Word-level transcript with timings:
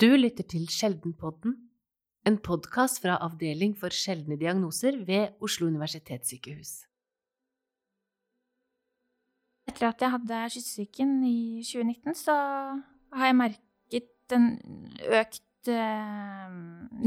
Du 0.00 0.06
lytter 0.16 0.46
til 0.48 0.62
Sjeldenpodden, 0.72 1.58
en 2.24 2.36
podkast 2.40 3.02
fra 3.02 3.18
Avdeling 3.20 3.74
for 3.76 3.92
sjeldne 3.92 4.38
diagnoser 4.40 4.94
ved 5.04 5.34
Oslo 5.44 5.66
universitetssykehus. 5.68 6.70
Etter 9.68 9.90
at 9.90 10.00
jeg 10.00 10.14
hadde 10.14 10.38
kyssesyken 10.54 11.12
i 11.28 11.60
2019, 11.68 12.16
så 12.16 12.36
har 13.12 13.28
jeg 13.28 13.36
merket 13.42 14.36
en 14.38 14.48
økt 15.20 15.68
eh, 15.68 16.56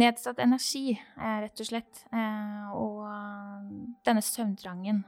nedsatt 0.04 0.46
energi, 0.46 0.94
eh, 0.94 1.36
rett 1.48 1.66
og 1.66 1.72
slett, 1.72 2.06
eh, 2.14 2.78
og 2.78 3.10
denne 4.06 4.22
søvntrangen. 4.22 5.02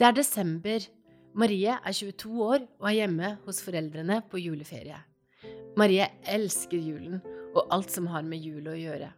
Det 0.00 0.08
er 0.08 0.16
desember 0.22 0.88
Marie 1.32 1.72
er 1.72 1.94
22 1.96 2.30
år 2.44 2.64
og 2.80 2.86
er 2.90 2.98
hjemme 2.98 3.28
hos 3.46 3.62
foreldrene 3.64 4.18
på 4.28 4.40
juleferie. 4.42 4.98
Marie 5.80 6.04
elsker 6.28 6.76
julen 6.76 7.22
og 7.54 7.72
alt 7.72 7.92
som 7.92 8.10
har 8.12 8.26
med 8.26 8.44
jul 8.44 8.68
å 8.68 8.76
gjøre. 8.76 9.08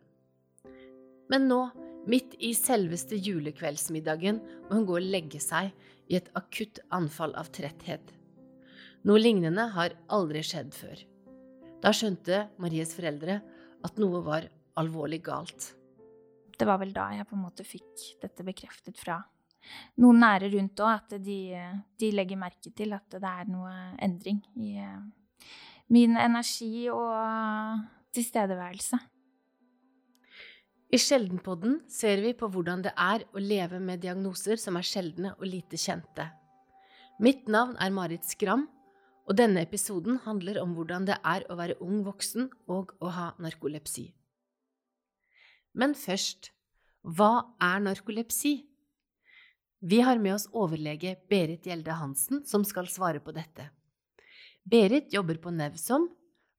Men 1.33 1.49
nå, 1.51 1.59
midt 2.07 2.37
i 2.39 2.53
selveste 2.55 3.19
julekveldsmiddagen, 3.19 4.39
må 4.69 4.79
hun 4.79 4.87
gå 4.87 4.99
og 5.01 5.09
legge 5.11 5.41
seg 5.43 5.73
i 6.07 6.19
et 6.21 6.31
akutt 6.39 6.79
anfall 6.95 7.35
av 7.41 7.51
tretthet. 7.55 8.13
Noe 9.05 9.19
lignende 9.19 9.67
har 9.75 9.97
aldri 10.15 10.45
skjedd 10.47 10.71
før. 10.77 11.03
Da 11.83 11.91
skjønte 11.93 12.47
Maries 12.63 12.95
foreldre 12.97 13.41
at 13.85 13.99
noe 14.01 14.23
var 14.25 14.47
alvorlig 14.79 15.25
galt. 15.27 15.73
Det 16.55 16.67
var 16.69 16.79
vel 16.79 16.95
da 16.95 17.11
jeg 17.17 17.27
på 17.27 17.35
en 17.35 17.47
måte 17.49 17.67
fikk 17.67 18.11
dette 18.23 18.47
bekreftet 18.47 19.01
fra 19.03 19.19
noen 20.01 20.21
nære 20.23 20.51
rundt 20.55 20.81
òg, 20.85 20.93
at 21.01 21.17
de, 21.23 21.39
de, 22.01 22.13
legger 22.15 22.41
merke 22.41 22.73
til 22.77 22.95
at 22.97 23.07
det 23.15 23.31
er 23.31 23.51
noe 23.51 23.73
endring 24.03 24.43
i 24.57 24.77
eh, 24.83 25.03
min 25.95 26.17
energi 26.17 26.89
og 26.93 27.83
tilstedeværelse. 28.15 28.99
I 30.95 30.99
Sjeldenpodden 31.01 31.81
ser 31.91 32.21
vi 32.23 32.35
på 32.39 32.47
hvordan 32.53 32.85
det 32.85 32.93
er 33.01 33.25
å 33.35 33.43
leve 33.43 33.81
med 33.83 34.03
diagnoser 34.05 34.61
som 34.63 34.77
er 34.79 34.87
sjeldne 34.87 35.33
og 35.41 35.47
lite 35.49 35.81
kjente. 35.81 36.29
Mitt 37.19 37.49
navn 37.51 37.75
er 37.83 37.95
Marit 37.95 38.27
Skram, 38.27 38.69
og 39.25 39.39
denne 39.39 39.63
episoden 39.65 40.21
handler 40.27 40.61
om 40.61 40.75
hvordan 40.77 41.07
det 41.09 41.17
er 41.25 41.47
å 41.49 41.57
være 41.59 41.79
ung 41.83 42.03
voksen 42.07 42.51
og 42.71 42.93
å 43.01 43.11
ha 43.15 43.31
narkolepsi. 43.41 44.11
Men 45.75 45.97
først, 45.99 46.53
hva 47.03 47.57
er 47.63 47.83
narkolepsi? 47.83 48.55
Vi 49.85 49.99
har 50.01 50.17
med 50.17 50.33
oss 50.33 50.47
overlege 50.57 51.11
Berit 51.29 51.67
Gjelde 51.69 51.93
Hansen, 51.93 52.39
som 52.49 52.63
skal 52.65 52.87
svare 52.89 53.21
på 53.21 53.35
dette. 53.37 53.67
Berit 54.65 55.13
jobber 55.13 55.37
på 55.37 55.51
Nevsom, 55.53 56.07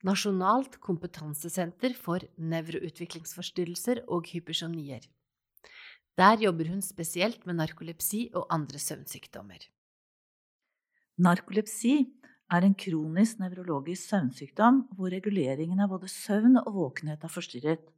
Nasjonalt 0.05 0.75
kompetansesenter 0.77 1.95
for 1.97 2.21
nevroutviklingsforstyrrelser 2.37 4.03
og 4.05 4.29
hypersonier. 4.29 5.07
Der 6.21 6.37
jobber 6.43 6.69
hun 6.69 6.83
spesielt 6.85 7.47
med 7.49 7.57
narkolepsi 7.57 8.27
og 8.35 8.45
andre 8.53 8.77
søvnsykdommer. 8.83 9.65
Narkolepsi 11.17 11.95
er 12.53 12.69
en 12.69 12.77
kronisk 12.77 13.41
nevrologisk 13.41 14.05
søvnsykdom 14.11 14.83
hvor 14.93 15.09
reguleringen 15.09 15.81
av 15.81 15.95
både 15.95 16.11
søvn 16.13 16.61
og 16.61 16.69
våkenhet 16.77 17.25
er 17.25 17.33
forstyrret, 17.39 17.89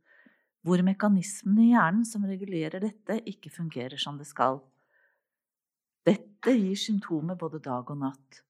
hvor 0.63 0.79
mekanismene 0.87 1.67
i 1.67 1.69
hjernen 1.73 2.07
som 2.07 2.23
regulerer 2.23 2.79
dette, 2.79 3.19
ikke 3.27 3.51
fungerer 3.51 3.99
som 3.99 4.15
det 4.15 4.31
skal. 4.31 4.63
Dette 6.07 6.53
gir 6.55 6.77
symptomer 6.79 7.35
både 7.35 7.59
dag 7.59 7.89
og 7.91 7.97
natt. 7.99 8.43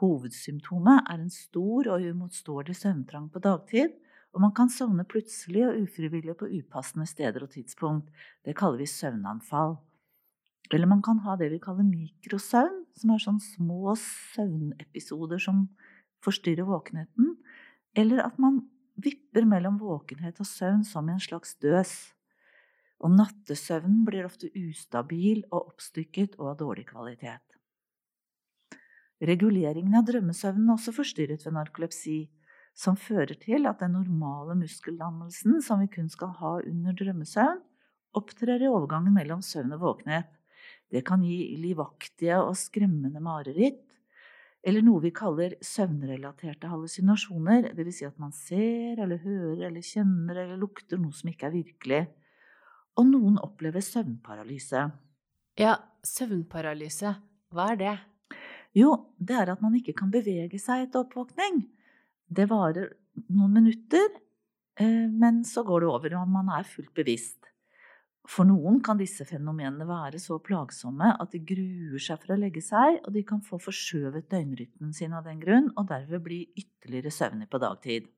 Hovedsymptomet 0.00 1.04
er 1.12 1.20
en 1.20 1.30
stor 1.30 1.86
og 1.92 2.02
uimotståelig 2.02 2.74
søvntrang 2.80 3.28
på 3.30 3.42
dagtid, 3.44 3.92
og 4.34 4.42
man 4.42 4.54
kan 4.56 4.72
sovne 4.72 5.04
plutselig 5.06 5.62
og 5.68 5.76
ufrivillig 5.84 6.34
på 6.40 6.48
upassende 6.50 7.06
steder 7.06 7.44
og 7.46 7.52
tidspunkt. 7.52 8.08
Det 8.42 8.56
kaller 8.58 8.82
vi 8.82 8.88
søvnanfall. 8.90 9.76
Eller 10.72 10.90
man 10.90 11.04
kan 11.06 11.20
ha 11.22 11.36
det 11.38 11.52
vi 11.52 11.60
kaller 11.62 11.86
mikrosøvn, 11.86 12.82
som 12.98 13.14
er 13.14 13.22
sånne 13.22 13.46
små 13.46 13.94
søvnepisoder 14.00 15.38
som 15.38 15.68
forstyrrer 16.24 16.66
våkenheten. 16.66 17.36
Eller 17.94 18.24
at 18.24 18.42
man 18.42 18.64
vipper 18.98 19.46
mellom 19.46 19.78
våkenhet 19.78 20.42
og 20.42 20.50
søvn 20.50 20.82
som 20.88 21.06
i 21.06 21.14
en 21.14 21.22
slags 21.22 21.54
døs 21.62 21.94
og 23.04 23.12
nattesøvnen 23.12 24.04
blir 24.06 24.24
ofte 24.24 24.48
ustabil 24.56 25.42
og 25.50 25.74
oppstykket 25.74 26.38
og 26.38 26.54
av 26.54 26.62
dårlig 26.62 26.86
kvalitet. 26.88 27.42
Reguleringen 29.24 29.94
av 29.98 30.06
drømmesøvnen 30.08 30.70
er 30.70 30.74
også 30.74 30.94
forstyrret 30.96 31.44
ved 31.44 31.54
narkolepsi, 31.56 32.24
som 32.74 32.96
fører 32.98 33.36
til 33.38 33.68
at 33.70 33.84
den 33.84 33.94
normale 33.94 34.56
muskeldannelsen 34.58 35.60
som 35.62 35.84
vi 35.84 35.90
kun 35.92 36.08
skal 36.10 36.32
ha 36.40 36.56
under 36.64 36.96
drømmesøvn, 36.98 37.60
opptrer 38.18 38.62
i 38.62 38.70
overgangen 38.70 39.14
mellom 39.14 39.42
søvn 39.44 39.76
og 39.76 39.84
våkenhet. 39.84 40.30
Det 40.90 41.04
kan 41.06 41.22
gi 41.26 41.54
livaktige 41.60 42.40
og 42.40 42.56
skremmende 42.58 43.22
mareritt, 43.22 43.82
eller 44.64 44.80
noe 44.80 45.02
vi 45.04 45.12
kaller 45.12 45.58
søvnrelaterte 45.60 46.70
hallusinasjoner, 46.72 47.74
dvs. 47.76 47.98
Si 47.98 48.06
at 48.08 48.20
man 48.22 48.32
ser 48.32 49.02
eller 49.04 49.20
hører 49.20 49.66
eller 49.68 49.84
kjenner 49.84 50.40
eller 50.40 50.60
lukter 50.60 50.98
noe 50.98 51.12
som 51.12 51.28
ikke 51.30 51.50
er 51.50 51.58
virkelig 51.58 52.04
og 52.98 53.06
noen 53.10 53.38
opplever 53.42 53.82
søvnparalyse. 53.84 54.84
Ja, 55.60 55.76
søvnparalyse, 56.06 57.14
hva 57.54 57.70
er 57.72 57.80
det? 57.80 57.94
Jo, 58.74 58.90
det 59.18 59.38
er 59.38 59.52
at 59.54 59.62
man 59.62 59.76
ikke 59.78 59.94
kan 59.98 60.10
bevege 60.14 60.58
seg 60.58 60.88
etter 60.88 61.04
oppvåkning. 61.04 61.62
Det 62.26 62.48
varer 62.50 62.90
noen 63.30 63.54
minutter, 63.60 64.08
eh, 64.80 65.06
men 65.10 65.44
så 65.46 65.62
går 65.62 65.84
det 65.84 65.90
over, 65.90 66.16
og 66.18 66.30
man 66.30 66.50
er 66.50 66.66
fullt 66.66 66.94
bevisst. 66.94 67.44
For 68.24 68.48
noen 68.48 68.78
kan 68.80 68.96
disse 68.96 69.26
fenomenene 69.28 69.84
være 69.84 70.18
så 70.22 70.38
plagsomme 70.40 71.10
at 71.20 71.34
de 71.34 71.42
gruer 71.44 72.00
seg 72.00 72.22
for 72.22 72.34
å 72.34 72.40
legge 72.40 72.62
seg, 72.64 73.02
og 73.04 73.12
de 73.12 73.22
kan 73.28 73.42
få 73.44 73.60
forskjøvet 73.60 74.30
døgnrytmen 74.32 74.94
sin 74.96 75.12
av 75.12 75.28
den 75.28 75.42
grunn, 75.42 75.68
og 75.76 75.90
derved 75.90 76.24
bli 76.24 76.40
ytterligere 76.56 77.12
søvnig 77.12 77.50
på 77.52 77.60
dagtid. 77.60 78.08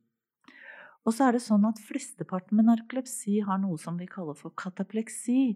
Og 1.06 1.14
så 1.14 1.28
er 1.28 1.36
det 1.36 1.44
sånn 1.44 1.64
at 1.68 1.78
flesteparten 1.86 2.58
med 2.58 2.66
narkolepsi 2.66 3.38
har 3.46 3.60
noe 3.62 3.78
som 3.78 3.98
vi 4.00 4.08
kaller 4.10 4.34
for 4.38 4.54
katapleksi. 4.58 5.54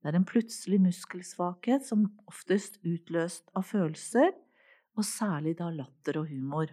Det 0.00 0.08
er 0.08 0.16
en 0.16 0.28
plutselig 0.28 0.78
muskelsvakhet 0.86 1.84
som 1.84 2.06
oftest 2.30 2.80
utløst 2.80 3.50
av 3.56 3.68
følelser, 3.68 4.32
og 4.96 5.04
særlig 5.04 5.58
da 5.58 5.68
latter 5.74 6.22
og 6.22 6.30
humor. 6.32 6.72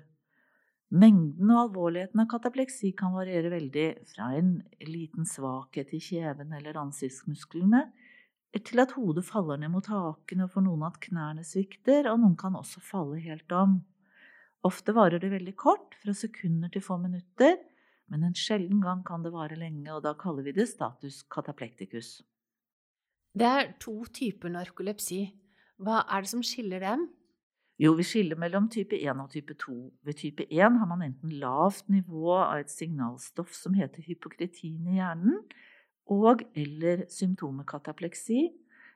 Mengden 0.93 1.49
og 1.49 1.59
alvorligheten 1.65 2.21
av 2.21 2.29
katapleksi 2.31 2.93
kan 2.95 3.15
variere 3.15 3.51
veldig, 3.51 3.87
fra 4.13 4.29
en 4.37 4.55
liten 4.87 5.27
svakhet 5.27 5.91
i 5.97 5.99
kjeven 5.99 6.53
eller 6.55 6.79
ansiktsmusklene, 6.79 7.87
til 8.53 8.83
at 8.83 8.93
hodet 8.93 9.25
faller 9.25 9.57
ned 9.59 9.73
mot 9.73 9.89
haken, 9.89 10.45
og 10.45 10.53
for 10.53 10.63
noen 10.63 10.85
at 10.85 11.01
knærne 11.01 11.43
svikter, 11.47 12.07
og 12.11 12.21
noen 12.21 12.37
kan 12.39 12.55
også 12.55 12.83
falle 12.85 13.17
helt 13.25 13.51
om. 13.57 13.79
Ofte 14.63 14.93
varer 14.95 15.19
det 15.19 15.33
veldig 15.33 15.55
kort, 15.59 15.97
fra 15.99 16.13
sekunder 16.15 16.71
til 16.71 16.85
få 16.85 17.01
minutter, 17.01 17.57
men 18.11 18.23
en 18.27 18.35
sjelden 18.37 18.81
gang 18.83 19.03
kan 19.05 19.23
det 19.23 19.33
vare 19.33 19.57
lenge, 19.59 19.87
og 19.93 20.03
da 20.05 20.13
kaller 20.19 20.45
vi 20.45 20.53
det 20.55 20.67
status 20.69 21.23
kataplekticus. 21.31 22.21
Det 23.33 23.49
er 23.49 23.73
to 23.81 24.03
typer 24.13 24.51
narkolepsi. 24.53 25.25
Hva 25.81 26.03
er 26.05 26.21
det 26.23 26.29
som 26.29 26.43
skiller 26.45 26.83
dem? 26.83 27.07
Jo, 27.81 27.95
vi 27.97 28.05
skiller 28.05 28.37
mellom 28.37 28.67
type 28.69 28.95
1 28.95 29.21
og 29.23 29.31
type 29.33 29.55
2. 29.57 29.75
Ved 30.05 30.13
type 30.19 30.45
1 30.45 30.77
har 30.77 30.85
man 30.85 31.01
enten 31.01 31.31
lavt 31.41 31.89
nivå 31.89 32.35
av 32.37 32.61
et 32.61 32.69
signalstoff 32.69 33.55
som 33.57 33.73
heter 33.73 34.05
hypokretin 34.05 34.85
i 34.91 34.99
hjernen, 34.99 35.39
og 36.05 36.43
eller 36.53 37.07
symptomet 37.09 37.65
katapleksi, 37.67 38.51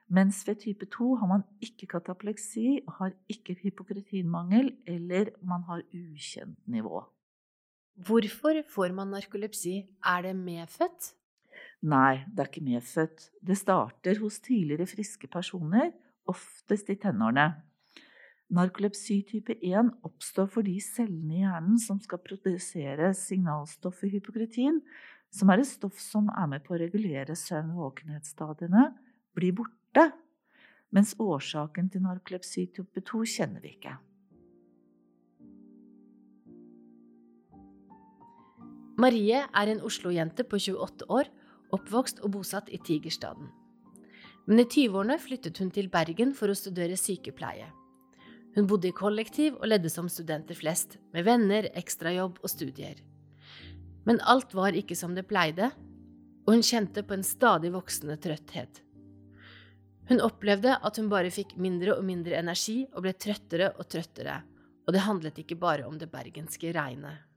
mens 0.08 0.44
ved 0.46 0.62
type 0.62 0.86
2 0.94 1.14
har 1.20 1.26
man 1.26 1.44
ikke 1.60 1.90
katapleksi, 1.90 2.80
har 3.00 3.12
ikke 3.28 3.58
hypokretinmangel, 3.64 4.70
eller 4.86 5.34
man 5.42 5.66
har 5.66 5.82
ukjent 5.90 6.58
nivå. 6.66 7.02
Hvorfor 7.98 8.60
får 8.70 8.92
man 8.94 9.10
narkolepsi? 9.10 9.80
Er 10.06 10.22
det 10.22 10.36
medfødt? 10.38 11.14
Nei, 11.82 12.22
det 12.30 12.44
er 12.44 12.50
ikke 12.50 12.62
medfødt. 12.62 13.24
Det 13.42 13.56
starter 13.58 14.20
hos 14.22 14.38
tidligere 14.38 14.86
friske 14.86 15.26
personer, 15.26 15.90
oftest 16.30 16.92
i 16.94 16.98
tenårene. 17.02 17.48
Narkolepsi 18.54 19.18
type 19.26 19.58
1 19.58 19.90
oppstår 20.06 20.46
fordi 20.54 20.78
cellene 20.80 21.40
i 21.40 21.42
hjernen 21.42 21.82
som 21.82 21.98
skal 22.00 22.22
produsere 22.22 23.10
signalstoffet 23.18 24.14
hypokretin, 24.14 24.78
som 25.34 25.50
er 25.50 25.60
et 25.60 25.68
stoff 25.68 25.98
som 26.00 26.30
er 26.30 26.46
med 26.54 26.62
på 26.64 26.76
å 26.76 26.80
regulere 26.80 27.34
søvn- 27.36 27.74
og 27.74 27.82
våkenhetsstadiene, 27.88 28.92
blir 29.34 29.58
borte. 29.58 30.12
Mens 30.94 31.16
årsaken 31.18 31.90
til 31.90 32.06
narkolepsi 32.06 32.70
type 32.78 33.02
2 33.10 33.26
kjenner 33.26 33.60
vi 33.60 33.74
ikke. 33.74 33.98
Marie 38.98 39.44
er 39.46 39.70
en 39.70 39.80
Oslo-jente 39.86 40.42
på 40.42 40.58
28 40.58 41.06
år, 41.14 41.28
oppvokst 41.70 42.18
og 42.26 42.32
bosatt 42.34 42.70
i 42.74 42.80
Tigerstaden. 42.82 43.46
Men 44.48 44.62
i 44.62 44.64
20-årene 44.64 45.18
flyttet 45.22 45.60
hun 45.62 45.70
til 45.70 45.86
Bergen 45.92 46.32
for 46.34 46.50
å 46.50 46.56
studere 46.58 46.96
sykepleie. 46.98 47.68
Hun 48.56 48.66
bodde 48.66 48.88
i 48.90 48.96
kollektiv 48.96 49.54
og 49.60 49.68
ledde 49.70 49.92
som 49.92 50.08
studenter 50.10 50.58
flest, 50.58 50.96
med 51.14 51.28
venner, 51.28 51.68
ekstrajobb 51.78 52.40
og 52.42 52.50
studier. 52.50 52.98
Men 54.08 54.18
alt 54.26 54.56
var 54.56 54.74
ikke 54.74 54.96
som 54.98 55.14
det 55.14 55.28
pleide, 55.30 55.70
og 56.48 56.56
hun 56.56 56.66
kjente 56.66 57.04
på 57.06 57.14
en 57.14 57.26
stadig 57.26 57.70
voksende 57.76 58.18
trøtthet. 58.18 58.82
Hun 60.10 60.24
opplevde 60.24 60.74
at 60.74 60.98
hun 60.98 61.12
bare 61.12 61.30
fikk 61.30 61.54
mindre 61.60 61.94
og 62.00 62.06
mindre 62.08 62.40
energi 62.40 62.80
og 62.88 63.04
ble 63.04 63.14
trøttere 63.14 63.70
og 63.76 63.86
trøttere, 63.92 64.40
og 64.88 64.96
det 64.96 65.06
handlet 65.06 65.38
ikke 65.44 65.60
bare 65.60 65.86
om 65.86 66.00
det 66.00 66.10
bergenske 66.10 66.74
regnet. 66.74 67.27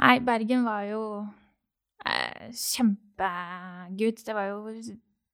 Nei, 0.00 0.18
Bergen 0.24 0.64
var 0.66 0.84
jo 0.88 1.02
eh, 2.06 2.50
kjempegud. 2.56 4.22
Det 4.24 4.34
var 4.34 4.48
jo 4.50 4.76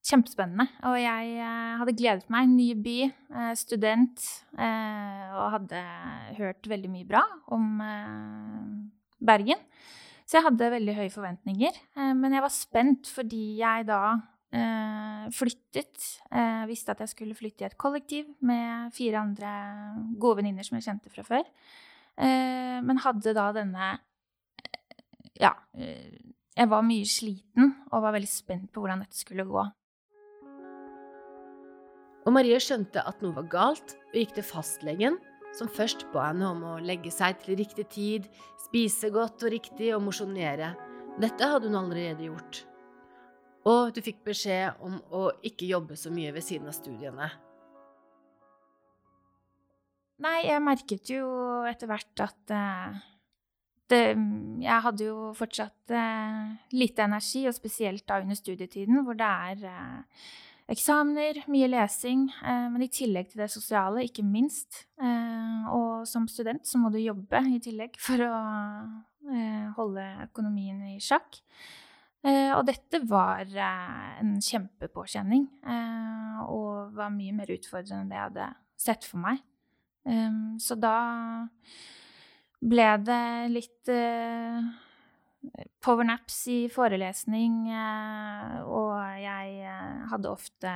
kjempespennende. 0.09 0.67
Og 0.89 0.97
jeg 1.01 1.37
eh, 1.41 1.77
hadde 1.81 1.97
gledet 1.97 2.33
meg. 2.33 2.49
Ny 2.53 2.69
by, 2.85 2.97
eh, 3.09 3.53
student, 3.59 4.25
eh, 4.59 5.29
og 5.37 5.55
hadde 5.59 5.85
hørt 6.41 6.69
veldig 6.71 6.91
mye 6.93 7.09
bra 7.09 7.23
om 7.55 7.79
eh, 7.85 8.65
Bergen. 9.31 9.63
Så 10.29 10.39
jeg 10.39 10.45
hadde 10.45 10.73
veldig 10.75 10.97
høye 10.99 11.13
forventninger. 11.13 11.79
Eh, 11.97 12.13
men 12.17 12.37
jeg 12.37 12.45
var 12.45 12.55
spent 12.55 13.13
fordi 13.13 13.45
jeg 13.61 13.89
da 13.91 14.03
flyttet. 15.29 16.07
Eh, 16.33 16.63
visste 16.71 16.95
at 16.95 17.03
jeg 17.03 17.11
skulle 17.11 17.37
flytte 17.37 17.67
i 17.67 17.67
et 17.67 17.75
kollektiv 17.77 18.31
med 18.41 18.95
fire 18.97 19.21
andre 19.21 19.51
gode 20.17 20.39
venninner 20.39 20.65
som 20.65 20.79
jeg 20.79 20.87
kjente 20.87 21.13
fra 21.13 21.25
før. 21.27 21.45
men 22.19 22.99
hadde 23.05 23.35
da 23.37 23.45
denne 23.53 23.91
Ja. 25.38 25.55
Jeg 26.58 26.70
var 26.70 26.82
mye 26.87 27.06
sliten 27.06 27.75
og 27.93 28.02
var 28.02 28.17
veldig 28.17 28.31
spent 28.31 28.70
på 28.75 28.82
hvordan 28.82 29.05
dette 29.05 29.19
skulle 29.19 29.46
gå. 29.46 29.64
Og 32.26 32.35
Marie 32.35 32.58
skjønte 32.61 33.00
at 33.08 33.23
noe 33.25 33.37
var 33.38 33.46
galt, 33.49 33.94
og 34.11 34.17
gikk 34.19 34.35
til 34.37 34.44
fastlegen, 34.44 35.17
som 35.56 35.70
først 35.73 36.05
ba 36.12 36.26
henne 36.29 36.50
om 36.50 36.64
å 36.67 36.75
legge 36.85 37.12
seg 37.14 37.38
til 37.40 37.56
riktig 37.56 37.87
tid, 37.94 38.26
spise 38.67 39.08
godt 39.14 39.46
og 39.46 39.55
riktig 39.55 39.94
og 39.96 40.02
mosjonere. 40.05 40.75
Dette 41.23 41.49
hadde 41.49 41.70
hun 41.70 41.79
allerede 41.79 42.29
gjort. 42.29 42.64
Og 43.69 43.94
du 43.94 44.02
fikk 44.05 44.20
beskjed 44.26 44.76
om 44.85 44.99
å 45.14 45.29
ikke 45.46 45.70
jobbe 45.70 45.96
så 45.99 46.12
mye 46.14 46.35
ved 46.35 46.44
siden 46.44 46.69
av 46.69 46.76
studiene. 46.76 47.31
Nei, 50.19 50.38
jeg 50.49 50.62
merket 50.67 51.11
jo 51.14 51.29
etter 51.70 51.88
hvert 51.90 52.23
at 52.25 52.52
uh, 52.55 52.99
det, 53.90 54.02
Jeg 54.62 54.85
hadde 54.85 55.06
jo 55.06 55.31
fortsatt 55.38 55.94
eh, 55.94 56.52
lite 56.76 57.06
energi, 57.06 57.46
og 57.49 57.56
spesielt 57.56 58.06
da 58.08 58.20
under 58.23 58.38
studietiden, 58.38 59.02
hvor 59.05 59.17
det 59.19 59.29
er 59.29 59.64
eh, 59.70 60.23
eksamener, 60.73 61.43
mye 61.49 61.69
lesing, 61.70 62.29
eh, 62.44 62.69
men 62.73 62.85
i 62.85 62.90
tillegg 62.93 63.31
til 63.32 63.43
det 63.43 63.50
sosiale, 63.52 64.05
ikke 64.05 64.25
minst. 64.26 64.85
Eh, 65.00 65.69
og 65.73 66.06
som 66.08 66.29
student 66.29 66.67
så 66.69 66.81
må 66.81 66.93
du 66.93 67.00
jobbe 67.00 67.40
i 67.49 67.61
tillegg 67.64 67.96
for 68.02 68.25
å 68.25 68.32
eh, 69.32 69.69
holde 69.79 70.06
økonomien 70.29 70.82
i 70.94 70.99
sjakk. 71.02 71.43
Og 72.29 72.64
dette 72.67 72.99
var 73.06 73.46
en 73.55 74.32
kjempepåkjenning, 74.43 75.44
og 76.50 76.96
var 76.99 77.12
mye 77.14 77.32
mer 77.32 77.52
utfordrende 77.55 78.02
enn 78.02 78.11
det 78.11 78.17
jeg 78.17 78.25
hadde 78.25 78.49
sett 78.85 79.06
for 79.06 79.23
meg. 79.23 79.38
Så 80.61 80.76
da 80.82 80.96
ble 82.59 82.91
det 83.07 83.25
litt 83.53 83.91
powernaps 85.85 86.41
i 86.51 86.59
forelesning, 86.73 87.69
eh, 87.71 88.59
og 88.67 88.93
jeg 89.23 89.57
eh, 89.63 90.05
hadde 90.11 90.33
ofte 90.33 90.75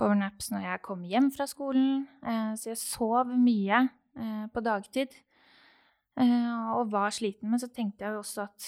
powernaps 0.00 0.50
når 0.52 0.66
jeg 0.66 0.84
kom 0.84 1.02
hjem 1.08 1.30
fra 1.34 1.46
skolen, 1.50 2.06
eh, 2.22 2.52
så 2.58 2.72
jeg 2.72 2.80
sov 2.82 3.32
mye 3.32 3.86
på 4.52 4.60
dagtid 4.60 5.14
og 6.20 6.90
var 6.92 7.14
sliten. 7.16 7.48
Men 7.48 7.62
så 7.62 7.70
tenkte 7.72 8.04
jeg 8.04 8.12
jo 8.12 8.18
også 8.20 8.42
at 8.42 8.66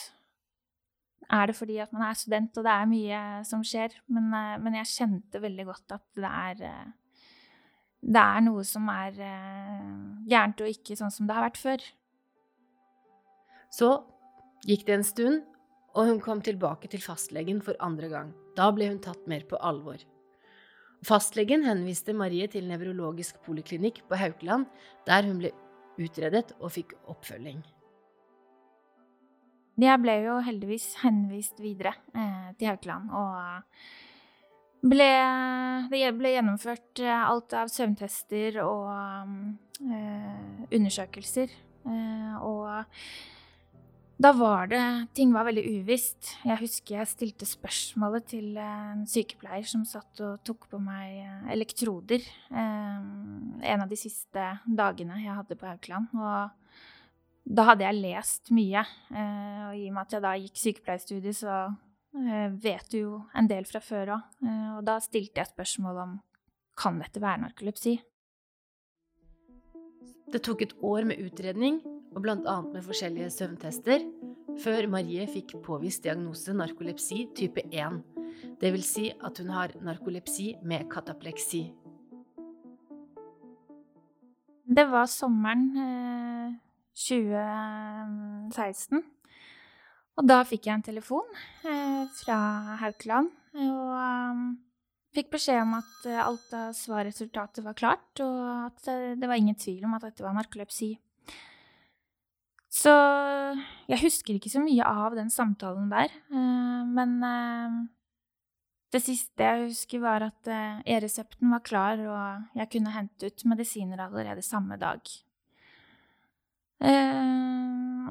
er 1.37 1.51
det 1.51 1.57
fordi 1.59 1.77
at 1.85 1.93
man 1.93 2.07
er 2.07 2.17
student 2.17 2.57
og 2.57 2.65
det 2.65 2.73
er 2.73 2.89
mye 2.89 3.19
som 3.45 3.61
skjer? 3.61 3.93
Men, 4.09 4.31
men 4.65 4.79
jeg 4.79 4.89
kjente 4.89 5.43
veldig 5.43 5.67
godt 5.69 5.97
at 5.99 6.07
det 6.17 6.31
er 6.31 6.63
det 8.01 8.23
er 8.23 8.41
noe 8.47 8.65
som 8.65 8.89
er 8.89 9.21
gærent 10.25 10.65
og 10.65 10.73
ikke 10.73 10.97
sånn 10.97 11.13
som 11.13 11.29
det 11.29 11.37
har 11.37 11.45
vært 11.45 11.61
før. 11.61 11.85
Så 13.75 13.91
gikk 14.69 14.87
det 14.87 14.99
en 14.99 15.07
stund, 15.07 15.43
og 15.95 16.11
hun 16.11 16.21
kom 16.23 16.43
tilbake 16.45 16.91
til 16.91 17.03
fastlegen 17.03 17.61
for 17.65 17.79
andre 17.83 18.11
gang. 18.13 18.33
Da 18.55 18.69
ble 18.75 18.91
hun 18.93 19.01
tatt 19.03 19.27
mer 19.31 19.47
på 19.51 19.59
alvor. 19.59 19.99
Fastlegen 21.05 21.67
henviste 21.67 22.15
Marie 22.17 22.47
til 22.49 22.69
nevrologisk 22.71 23.43
poliklinikk 23.45 24.05
på 24.09 24.19
Haukeland, 24.19 24.69
der 25.09 25.27
hun 25.27 25.43
ble 25.43 25.51
utredet 26.01 26.55
og 26.61 26.73
fikk 26.75 26.95
oppfølging. 27.11 27.61
Jeg 29.83 30.01
ble 30.01 30.15
jo 30.23 30.39
heldigvis 30.47 30.87
henvist 31.03 31.59
videre 31.59 31.97
eh, 32.15 32.55
til 32.55 32.71
Haukeland, 32.71 33.11
og 33.11 34.87
ble, 34.87 35.11
det 35.91 36.15
ble 36.15 36.35
gjennomført 36.37 37.03
eh, 37.03 37.27
alt 37.27 37.57
av 37.59 37.73
søvntester 37.75 38.61
og 38.63 38.87
eh, 39.83 40.67
undersøkelser. 40.71 41.57
Eh, 41.91 42.37
og 42.39 42.87
da 44.17 44.31
var 44.33 44.69
det 44.71 44.83
Ting 45.15 45.33
var 45.35 45.47
veldig 45.49 45.65
uvisst. 45.81 46.37
Jeg 46.47 46.61
husker 46.61 46.99
jeg 47.01 47.11
stilte 47.11 47.49
spørsmålet 47.49 48.29
til 48.31 48.59
en 48.63 49.03
sykepleier 49.11 49.67
som 49.67 49.83
satt 49.89 50.23
og 50.23 50.43
tok 50.47 50.69
på 50.71 50.79
meg 50.83 51.19
eh, 51.25 51.49
elektroder 51.55 52.23
eh, 52.23 53.01
en 53.75 53.83
av 53.83 53.91
de 53.91 53.99
siste 53.99 54.45
dagene 54.67 55.19
jeg 55.23 55.35
hadde 55.35 55.59
på 55.59 55.67
Haukeland. 55.67 56.15
Og 56.15 57.55
da 57.59 57.67
hadde 57.71 57.87
jeg 57.89 58.01
lest 58.05 58.55
mye. 58.55 58.85
Eh, 59.11 59.61
og 59.67 59.83
i 59.83 59.89
og 59.89 59.97
med 59.97 60.03
at 60.05 60.17
jeg 60.17 60.27
da 60.27 60.35
gikk 60.45 60.63
sykepleierstudiet, 60.63 61.43
så 61.43 61.65
vet 62.63 62.93
du 62.93 62.99
jo 63.01 63.15
en 63.35 63.49
del 63.51 63.67
fra 63.67 63.81
før 63.83 64.13
òg. 64.15 64.43
Og 64.77 64.85
da 64.87 65.01
stilte 65.03 65.43
jeg 65.43 65.51
spørsmål 65.51 65.97
om 66.05 66.13
kan 66.79 67.01
dette 67.03 67.19
være 67.19 67.43
narkolepsi. 67.43 67.97
Det 70.33 70.41
tok 70.43 70.63
et 70.65 70.73
år 70.83 71.05
med 71.09 71.21
utredning 71.21 71.81
og 72.15 72.23
bl.a. 72.25 72.61
med 72.63 72.83
forskjellige 72.87 73.31
søvntester, 73.35 74.01
før 74.63 74.87
Marie 74.91 75.27
fikk 75.29 75.57
påvist 75.65 76.05
diagnose 76.07 76.55
narkolepsi 76.55 77.29
type 77.37 77.61
1, 77.71 78.03
dvs. 78.63 78.87
Si 78.87 79.11
at 79.13 79.39
hun 79.43 79.51
har 79.55 79.69
narkolepsi 79.85 80.55
med 80.63 80.89
katapleksi. 80.93 81.73
Det 84.65 84.91
var 84.91 85.07
sommeren 85.11 85.77
eh, 85.77 86.53
2016. 86.97 89.03
Og 90.15 90.29
da 90.31 90.45
fikk 90.47 90.67
jeg 90.69 90.75
en 90.79 90.87
telefon 90.87 91.27
eh, 91.67 92.05
fra 92.23 92.39
Haukeland. 92.81 93.29
Og 93.55 93.91
fikk 95.15 95.33
beskjed 95.35 95.63
om 95.63 95.77
at 95.79 96.07
eh, 96.09 96.21
alt 96.21 96.55
av 96.57 96.75
svarresultatet 96.77 97.65
var 97.65 97.77
klart, 97.79 98.23
og 98.23 98.69
at 98.69 98.87
det 99.19 99.29
var 99.31 99.39
ingen 99.39 99.59
tvil 99.59 99.85
om 99.87 99.97
at 99.97 100.09
dette 100.09 100.25
var 100.25 100.35
narkolepsi. 100.37 100.95
Så 102.75 102.93
jeg 103.87 104.01
husker 104.03 104.35
ikke 104.35 104.51
så 104.51 104.63
mye 104.63 104.87
av 104.87 105.15
den 105.15 105.31
samtalen 105.31 105.87
der. 105.93 106.15
Eh, 106.35 106.81
men 106.97 107.17
eh, 107.29 107.77
det 108.95 109.03
siste 109.05 109.47
jeg 109.47 109.69
husker, 109.69 110.03
var 110.03 110.27
at 110.29 110.51
e-resepten 110.87 111.51
var 111.51 111.63
klar, 111.67 112.03
og 112.07 112.59
jeg 112.61 112.71
kunne 112.77 112.95
hente 112.95 113.27
ut 113.27 113.47
medisiner 113.51 114.05
allerede 114.05 114.43
samme 114.47 114.79
dag. 114.79 115.03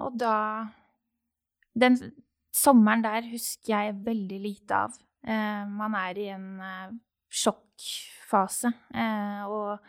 Og 0.03 0.17
da 0.19 0.35
Den 1.73 1.95
sommeren 2.51 3.03
der 3.05 3.29
husker 3.31 3.71
jeg 3.71 3.95
veldig 4.05 4.39
lite 4.43 4.75
av. 4.75 4.97
Man 5.23 5.95
er 5.95 6.17
i 6.19 6.27
en 6.33 6.47
sjokkfase, 7.31 8.73
og 9.47 9.79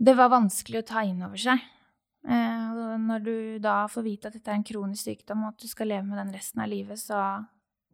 det 0.00 0.14
var 0.16 0.32
vanskelig 0.32 0.80
å 0.80 0.86
ta 0.88 1.04
inn 1.06 1.22
over 1.26 1.40
seg. 1.40 1.60
Eh, 2.24 2.98
når 3.04 3.24
du 3.24 3.34
da 3.60 3.84
får 3.90 4.04
vite 4.06 4.30
at 4.30 4.36
dette 4.38 4.48
er 4.48 4.56
en 4.56 4.66
kronisk 4.66 5.10
sykdom, 5.10 5.44
og 5.44 5.52
at 5.52 5.64
du 5.64 5.68
skal 5.68 5.90
leve 5.92 6.06
med 6.08 6.18
den 6.22 6.32
resten 6.32 6.62
av 6.64 6.70
livet, 6.72 7.00
så 7.00 7.20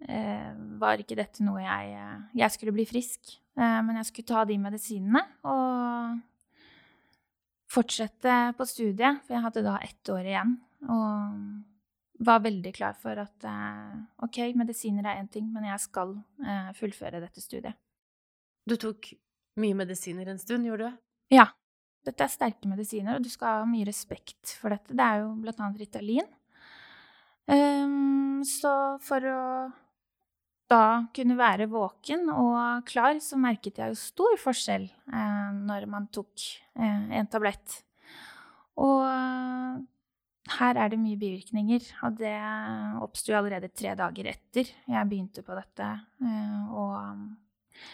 eh, 0.07 0.53
var 0.79 1.03
ikke 1.03 1.19
dette 1.19 1.43
noe 1.43 1.65
jeg 1.65 1.97
eh, 1.99 2.19
Jeg 2.45 2.55
skulle 2.55 2.75
bli 2.77 2.87
frisk, 2.89 3.37
men 3.61 3.99
jeg 3.99 4.07
skulle 4.09 4.31
ta 4.31 4.45
de 4.49 4.55
medisinene 4.57 5.21
og 5.45 6.21
fortsette 7.69 8.37
på 8.57 8.65
studiet, 8.65 9.19
for 9.27 9.35
jeg 9.35 9.45
hadde 9.45 9.65
da 9.67 9.75
ett 9.85 10.13
år 10.15 10.29
igjen. 10.31 10.55
Og 10.87 11.35
var 12.21 12.43
veldig 12.45 12.73
klar 12.77 12.97
for 13.01 13.17
at 13.23 13.47
OK, 14.25 14.39
medisiner 14.59 15.07
er 15.09 15.23
én 15.23 15.29
ting, 15.33 15.47
men 15.53 15.65
jeg 15.65 15.81
skal 15.81 16.13
fullføre 16.77 17.23
dette 17.23 17.41
studiet. 17.41 17.79
Du 18.69 18.77
tok 18.77 19.09
mye 19.61 19.77
medisiner 19.79 20.29
en 20.29 20.41
stund, 20.41 20.69
gjorde 20.69 20.91
du? 20.91 20.99
Ja. 21.35 21.49
Dette 22.05 22.25
er 22.25 22.33
sterke 22.33 22.69
medisiner, 22.69 23.17
og 23.17 23.25
du 23.25 23.33
skal 23.33 23.61
ha 23.63 23.65
mye 23.69 23.89
respekt 23.89 24.55
for 24.61 24.73
dette. 24.73 24.93
Det 24.97 25.05
er 25.05 25.23
jo 25.25 25.33
blant 25.41 25.61
annet 25.61 25.81
Ritalin. 25.81 26.29
Um, 27.51 28.45
så 28.47 28.73
for 29.05 29.27
å 29.27 29.41
da 30.71 31.07
kunne 31.15 31.35
være 31.35 31.67
våken 31.71 32.29
og 32.31 32.85
klar, 32.87 33.17
så 33.19 33.39
merket 33.41 33.81
jeg 33.81 33.91
jo 33.91 33.99
stor 33.99 34.37
forskjell 34.39 34.85
eh, 34.87 35.49
når 35.67 35.87
man 35.91 36.07
tok 36.15 36.45
eh, 36.79 37.09
en 37.19 37.31
tablett. 37.31 37.81
Og 38.79 39.01
eh, 39.03 39.81
her 40.59 40.79
er 40.79 40.91
det 40.93 40.99
mye 41.01 41.19
bivirkninger, 41.21 41.85
og 42.07 42.19
det 42.21 42.35
oppsto 43.05 43.35
allerede 43.37 43.71
tre 43.73 43.95
dager 43.99 44.31
etter 44.33 44.71
jeg 44.71 45.09
begynte 45.11 45.45
på 45.47 45.57
dette. 45.57 45.89
Eh, 46.25 46.75
og 46.75 47.85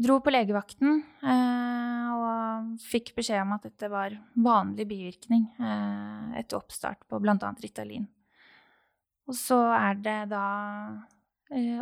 dro 0.00 0.18
på 0.24 0.32
legevakten 0.32 1.02
eh, 1.20 2.10
og 2.16 2.78
fikk 2.82 3.12
beskjed 3.18 3.42
om 3.44 3.54
at 3.56 3.66
dette 3.68 3.90
var 3.92 4.16
vanlig 4.40 4.88
bivirkning 4.90 5.46
eh, 5.60 6.40
etter 6.40 6.60
oppstart 6.60 7.04
på 7.08 7.20
bl.a. 7.22 7.36
Ritalin. 7.62 8.08
Og 9.30 9.36
så 9.38 9.60
er 9.76 10.00
det 10.02 10.20
da 10.32 10.46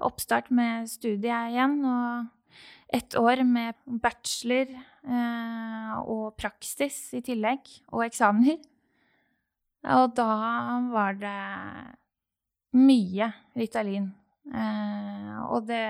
oppstart 0.04 0.48
med 0.52 0.88
studiet 0.88 1.52
igjen, 1.52 1.78
og 1.84 2.64
ett 2.92 3.16
år 3.20 3.42
med 3.44 3.76
bachelor 4.00 4.70
og 6.08 6.36
praksis 6.40 6.96
i 7.16 7.20
tillegg, 7.24 7.68
og 7.92 8.06
eksamener. 8.06 8.56
Og 9.86 10.14
da 10.18 10.32
var 10.90 11.18
det 11.20 11.38
mye 12.78 13.30
Ritalin. 13.56 14.10
Eh, 14.48 15.38
og 15.48 15.68
det 15.68 15.86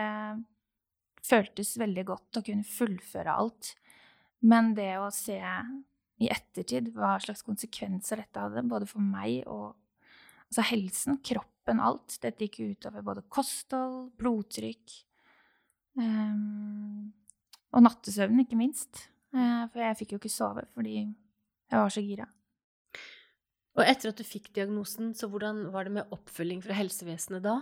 føltes 1.29 1.77
veldig 1.81 2.05
godt 2.09 2.41
å 2.41 2.45
kunne 2.45 2.67
fullføre 2.67 3.35
alt. 3.41 3.73
Men 4.47 4.73
det 4.77 4.93
å 5.01 5.11
se 5.15 5.41
i 6.19 6.31
ettertid 6.31 6.93
hva 6.95 7.17
slags 7.23 7.45
konsekvenser 7.47 8.23
dette 8.23 8.43
hadde, 8.43 8.67
både 8.67 8.89
for 8.91 9.03
meg 9.03 9.45
og 9.47 9.77
altså 10.49 10.65
helsen, 10.71 11.21
kroppen 11.25 11.83
alt. 11.83 12.19
Dette 12.23 12.47
gikk 12.47 12.61
utover 12.75 13.05
både 13.07 13.27
kosthold, 13.33 14.09
blodtrykk 14.19 14.97
um, 16.01 17.13
og 17.75 17.85
nattesøvn, 17.85 18.43
ikke 18.45 18.59
minst. 18.59 19.07
Uh, 19.35 19.69
for 19.69 19.85
jeg 19.85 20.01
fikk 20.01 20.15
jo 20.15 20.23
ikke 20.23 20.33
sove 20.33 20.65
fordi 20.73 20.97
jeg 21.03 21.77
var 21.77 21.93
så 21.93 22.03
gira. 22.03 22.29
Og 23.79 23.85
etter 23.87 24.11
at 24.11 24.19
du 24.19 24.27
fikk 24.27 24.51
diagnosen, 24.57 25.13
så 25.15 25.29
hvordan 25.31 25.69
var 25.75 25.87
det 25.87 25.95
med 25.95 26.15
oppfølging 26.15 26.63
fra 26.65 26.75
helsevesenet 26.75 27.45
da? 27.45 27.61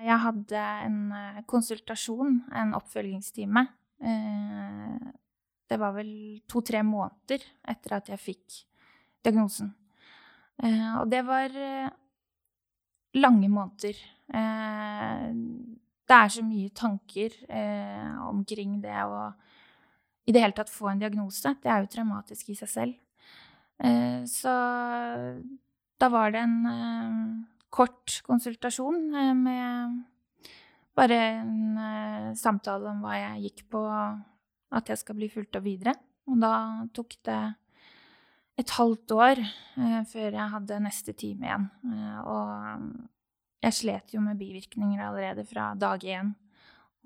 Jeg 0.00 0.22
hadde 0.22 0.60
en 0.86 1.00
eh, 1.12 1.40
konsultasjon, 1.50 2.38
en 2.56 2.76
oppfølgingstime. 2.78 3.66
Uh, 4.00 5.10
det 5.68 5.76
var 5.82 5.92
vel 5.98 6.12
to-tre 6.48 6.80
måneder 6.86 7.42
etter 7.68 7.98
at 7.98 8.08
jeg 8.08 8.22
fikk 8.22 8.60
diagnosen. 9.26 9.74
Uh, 10.62 11.02
og 11.02 11.10
det 11.12 11.20
var 11.26 11.58
lange 13.14 13.48
måneder. 13.48 13.96
Eh, 14.34 15.30
det 16.10 16.16
er 16.16 16.28
så 16.28 16.42
mye 16.42 16.70
tanker 16.74 17.34
eh, 17.48 18.18
omkring 18.28 18.80
det 18.82 19.04
å 19.06 19.30
i 20.28 20.34
det 20.34 20.42
hele 20.42 20.54
tatt 20.54 20.70
få 20.70 20.90
en 20.90 21.00
diagnose. 21.00 21.54
Det 21.62 21.70
er 21.70 21.82
jo 21.82 21.90
traumatisk 21.90 22.52
i 22.52 22.58
seg 22.58 22.70
selv. 22.70 22.98
Eh, 23.80 24.22
så 24.28 24.54
da 26.00 26.08
var 26.12 26.34
det 26.34 26.44
en 26.44 27.46
kort 27.70 28.20
konsultasjon 28.26 29.10
med 29.40 30.00
bare 30.98 31.18
en 31.40 32.34
samtale 32.36 32.90
om 32.90 33.00
hva 33.04 33.14
jeg 33.16 33.46
gikk 33.46 33.64
på, 33.72 33.82
at 34.70 34.90
jeg 34.90 35.00
skal 35.00 35.16
bli 35.16 35.30
fulgt 35.32 35.56
opp 35.56 35.64
videre. 35.64 35.94
Og 36.30 36.38
da 36.42 36.52
tok 36.94 37.16
det 37.26 37.40
et 38.60 38.74
halvt 38.76 39.14
år 39.16 39.40
eh, 39.40 40.00
før 40.08 40.36
jeg 40.36 40.52
hadde 40.54 40.82
neste 40.84 41.14
time 41.16 41.48
igjen. 41.48 41.66
Eh, 41.94 42.18
og 42.28 43.64
jeg 43.64 43.76
slet 43.76 44.14
jo 44.14 44.22
med 44.24 44.40
bivirkninger 44.40 45.02
allerede 45.04 45.44
fra 45.48 45.72
dag 45.78 46.04
én. 46.04 46.34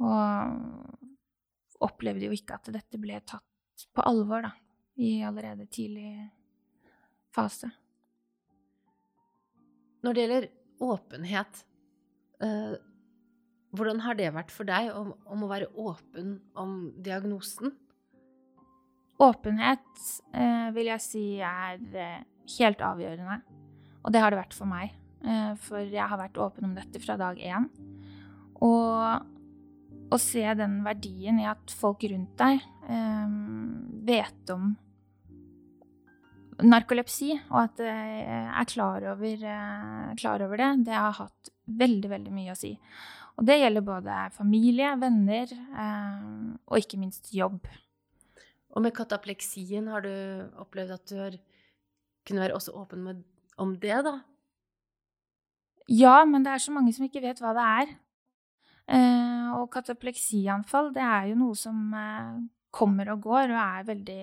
Og 0.02 1.84
opplevde 1.84 2.28
jo 2.28 2.34
ikke 2.34 2.58
at 2.58 2.72
dette 2.74 3.00
ble 3.00 3.20
tatt 3.26 3.86
på 3.94 4.04
alvor, 4.06 4.46
da, 4.46 4.52
i 5.02 5.18
allerede 5.26 5.66
tidlig 5.70 6.30
fase. 7.34 7.70
Når 10.04 10.14
det 10.14 10.24
gjelder 10.24 10.48
åpenhet, 10.84 11.62
eh, 12.44 12.74
hvordan 13.74 14.02
har 14.04 14.18
det 14.18 14.34
vært 14.34 14.52
for 14.54 14.68
deg 14.68 14.90
om, 14.94 15.14
om 15.26 15.46
å 15.46 15.50
være 15.50 15.70
åpen 15.80 16.36
om 16.60 16.76
diagnosen? 17.02 17.72
Åpenhet 19.22 20.04
eh, 20.34 20.68
vil 20.74 20.90
jeg 20.92 21.02
si 21.02 21.24
er 21.42 21.80
eh, 21.94 22.22
helt 22.58 22.84
avgjørende. 22.84 23.40
Og 24.04 24.12
det 24.12 24.20
har 24.20 24.34
det 24.34 24.42
vært 24.42 24.56
for 24.56 24.68
meg. 24.68 24.92
Eh, 25.24 25.52
for 25.64 25.80
jeg 25.80 26.04
har 26.10 26.20
vært 26.20 26.40
åpen 26.42 26.68
om 26.68 26.74
dette 26.76 27.00
fra 27.02 27.16
dag 27.20 27.40
én. 27.40 27.70
Og 28.64 30.12
å 30.14 30.20
se 30.20 30.44
den 30.58 30.80
verdien 30.84 31.40
i 31.40 31.48
at 31.48 31.72
folk 31.74 32.04
rundt 32.10 32.36
deg 32.38 32.60
eh, 32.92 33.36
vet 34.06 34.52
om 34.54 34.74
narkolepsi, 36.62 37.32
og 37.50 37.58
at 37.64 37.82
jeg 37.82 38.24
er 38.28 38.68
klar 38.70 39.04
over, 39.14 39.44
eh, 39.50 40.14
klar 40.20 40.44
over 40.44 40.60
det, 40.60 40.70
det 40.86 40.94
har 40.94 41.16
hatt 41.18 41.50
veldig, 41.66 42.10
veldig 42.10 42.34
mye 42.34 42.52
å 42.52 42.58
si. 42.58 42.74
Og 43.34 43.48
det 43.48 43.58
gjelder 43.58 43.82
både 43.82 44.18
familie, 44.34 44.92
venner 45.00 45.50
eh, 45.50 46.28
og 46.70 46.78
ikke 46.78 47.00
minst 47.00 47.32
jobb. 47.34 47.66
Og 48.74 48.82
med 48.82 48.94
katapleksien, 48.94 49.88
har 49.90 50.04
du 50.04 50.14
opplevd 50.62 50.94
at 50.94 51.10
du 51.10 51.18
har, 51.18 51.36
kunne 52.26 52.44
være 52.44 52.56
også 52.58 52.74
åpen 52.78 53.02
med, 53.06 53.24
om 53.58 53.74
det, 53.78 53.98
da? 54.06 54.18
Ja, 55.90 56.24
men 56.24 56.46
det 56.46 56.54
er 56.54 56.62
så 56.62 56.72
mange 56.74 56.94
som 56.96 57.06
ikke 57.06 57.22
vet 57.22 57.42
hva 57.42 57.52
det 57.56 57.66
er. 57.82 57.94
Eh, 58.94 59.52
og 59.58 59.70
katapleksianfall, 59.72 60.92
det 60.94 61.04
er 61.04 61.30
jo 61.30 61.38
noe 61.40 61.58
som 61.58 61.94
eh, 61.96 62.42
kommer 62.74 63.12
og 63.14 63.22
går, 63.26 63.52
og 63.54 63.60
er 63.60 63.86
veldig 63.90 64.22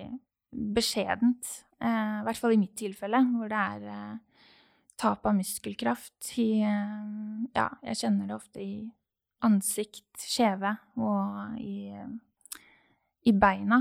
beskjedent. 0.51 1.49
Eh, 1.81 2.19
I 2.21 2.25
hvert 2.27 2.39
fall 2.39 2.55
i 2.55 2.61
mitt 2.61 2.75
tilfelle, 2.79 3.21
hvor 3.33 3.51
det 3.51 3.61
er 3.75 3.85
eh, 3.91 4.47
tap 5.01 5.25
av 5.25 5.37
muskelkraft 5.37 6.33
i 6.41 6.49
eh, 6.67 6.97
Ja, 7.55 7.69
jeg 7.87 8.01
kjenner 8.03 8.29
det 8.29 8.37
ofte 8.37 8.63
i 8.63 8.75
ansikt, 9.47 10.11
skjeve 10.21 10.75
og 11.01 11.57
i 11.59 11.93
i 13.21 13.31
beina. 13.37 13.77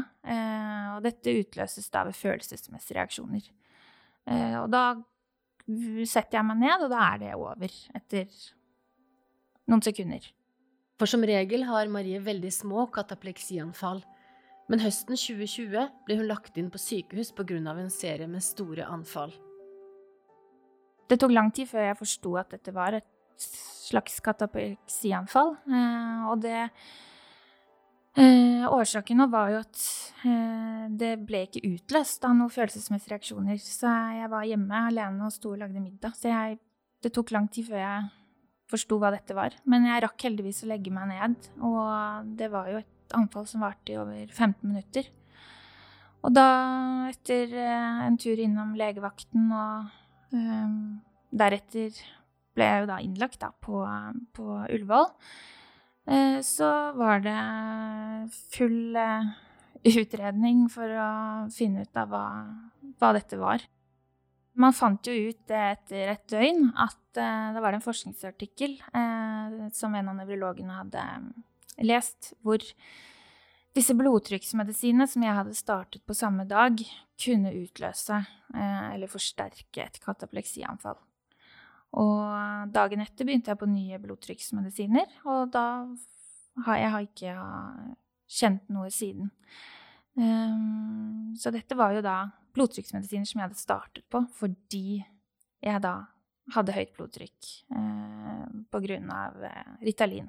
Og 0.92 0.98
dette 1.00 1.32
utløses 1.32 1.86
da 1.88 2.02
ved 2.04 2.12
følelsesmessige 2.12 2.98
reaksjoner. 2.98 3.46
Og 4.60 4.66
da 4.68 4.82
setter 6.04 6.36
jeg 6.36 6.44
meg 6.44 6.58
ned, 6.60 6.84
og 6.84 6.90
da 6.92 7.06
er 7.06 7.22
det 7.22 7.30
over 7.38 7.76
etter 7.96 8.26
noen 9.64 9.80
sekunder. 9.80 10.26
For 11.00 11.08
som 11.08 11.24
regel 11.24 11.64
har 11.70 11.88
Marie 11.88 12.20
veldig 12.20 12.52
små 12.52 12.84
katapleksianfall. 12.92 14.02
Men 14.70 14.82
høsten 14.84 15.18
2020 15.18 15.86
ble 16.06 16.16
hun 16.20 16.28
lagt 16.30 16.58
inn 16.60 16.70
på 16.70 16.78
sykehus 16.78 17.32
pga. 17.34 17.58
en 17.58 17.90
serie 17.90 18.26
med 18.26 18.42
store 18.42 18.86
anfall. 18.86 19.32
Det 21.08 21.18
tok 21.18 21.32
lang 21.32 21.50
tid 21.50 21.66
før 21.66 21.88
jeg 21.90 21.98
forsto 21.98 22.36
at 22.36 22.50
dette 22.50 22.72
var 22.72 22.94
et 22.94 23.06
slags 23.36 24.20
katapleksianfall. 24.20 25.56
Eh, 25.66 26.28
og 26.30 26.40
det 26.42 26.70
Eh, 28.18 28.66
årsaken 28.66 29.22
var 29.30 29.52
jo 29.52 29.58
at 29.62 29.82
eh, 30.26 30.86
det 30.98 31.12
ble 31.22 31.44
ikke 31.46 31.62
utløst 31.68 32.24
av 32.26 32.34
noen 32.34 32.50
følelsesmessige 32.50 33.14
reaksjoner. 33.14 33.60
Så 33.62 33.90
jeg 34.16 34.30
var 34.32 34.48
hjemme 34.48 34.80
alene 34.88 35.28
og 35.28 35.34
sto 35.34 35.52
og 35.54 35.60
lagde 35.62 35.82
middag. 35.82 36.16
Så 36.18 36.32
jeg, 36.32 36.58
det 37.04 37.12
tok 37.14 37.30
lang 37.36 37.46
tid 37.52 37.68
før 37.70 37.78
jeg 37.84 38.08
forsto 38.70 38.98
hva 38.98 39.12
dette 39.14 39.36
var. 39.36 39.54
Men 39.70 39.86
jeg 39.86 40.02
rakk 40.02 40.26
heldigvis 40.26 40.64
å 40.66 40.72
legge 40.72 40.94
meg 40.94 41.10
ned, 41.12 41.50
og 41.66 42.34
det 42.38 42.50
var 42.50 42.70
jo 42.70 42.82
et 42.82 42.90
anfall 43.16 43.46
som 43.48 43.64
varte 43.64 43.94
i 43.94 43.98
over 44.00 44.26
15 44.28 44.64
minutter. 44.64 45.08
Og 46.20 46.34
da, 46.36 46.48
etter 47.08 47.54
eh, 47.56 48.00
en 48.06 48.18
tur 48.20 48.40
innom 48.40 48.74
legevakten 48.76 49.46
og 49.56 50.34
um, 50.36 51.00
deretter 51.30 51.96
ble 52.56 52.66
jeg 52.66 52.82
jo 52.82 52.90
da 52.90 52.98
innlagt 53.04 53.40
da, 53.40 53.52
på, 53.64 53.80
på 54.36 54.46
Ullevål. 54.66 55.08
Eh, 56.10 56.40
så 56.42 56.70
var 56.98 57.22
det 57.24 57.36
full 58.54 58.96
eh, 58.98 59.28
utredning 59.86 60.64
for 60.72 60.90
å 60.90 61.10
finne 61.54 61.84
ut 61.86 62.00
av 62.00 62.10
hva, 62.10 62.24
hva 62.98 63.12
dette 63.16 63.38
var. 63.40 63.62
Man 64.60 64.74
fant 64.76 65.06
jo 65.06 65.30
ut 65.30 65.52
etter 65.54 66.10
et 66.16 66.24
døgn 66.28 66.72
at 66.74 67.20
eh, 67.20 67.52
det 67.54 67.62
var 67.62 67.76
en 67.76 67.84
forskningsartikkel 67.84 68.80
som 69.76 69.94
en 69.94 70.10
av 70.10 70.18
nevrologene 70.18 70.80
hadde 70.82 71.04
lest, 71.78 72.32
hvor 72.42 72.62
disse 73.76 73.94
blodtrykksmedisinene 73.94 75.06
som 75.08 75.22
jeg 75.24 75.36
hadde 75.36 75.54
startet 75.58 76.02
på 76.06 76.16
samme 76.16 76.46
dag, 76.48 76.80
kunne 77.20 77.52
utløse 77.54 78.18
eller 78.56 79.10
forsterke 79.10 79.84
et 79.84 80.00
katapleksianfall. 80.02 80.98
Og 82.00 82.70
dagen 82.74 83.02
etter 83.02 83.26
begynte 83.26 83.50
jeg 83.52 83.60
på 83.60 83.68
nye 83.70 83.98
blodtrykksmedisiner, 84.02 85.10
og 85.26 85.50
da 85.54 85.64
har 86.66 86.82
jeg 86.82 87.10
ikke 87.10 87.34
kjent 88.30 88.68
noe 88.70 88.90
siden. 88.94 89.30
Um, 90.18 91.34
så 91.38 91.52
dette 91.54 91.76
var 91.78 91.94
jo 91.94 92.02
da 92.04 92.16
blodtrykksmedisiner 92.54 93.28
som 93.28 93.40
jeg 93.40 93.46
hadde 93.46 93.60
startet 93.60 94.04
på 94.10 94.24
fordi 94.34 94.98
jeg 95.62 95.82
da 95.84 95.92
hadde 96.50 96.74
høyt 96.74 96.90
blodtrykk 96.96 97.50
uh, 97.70 98.44
på 98.70 98.82
grunn 98.82 99.06
av 99.14 99.38
Ritalin. 99.86 100.28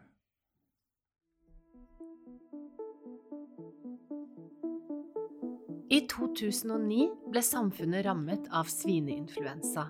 I 5.91 5.97
2009 6.07 7.09
ble 7.33 7.41
samfunnet 7.43 8.05
rammet 8.05 8.45
av 8.55 8.69
svineinfluensa. 8.71 9.89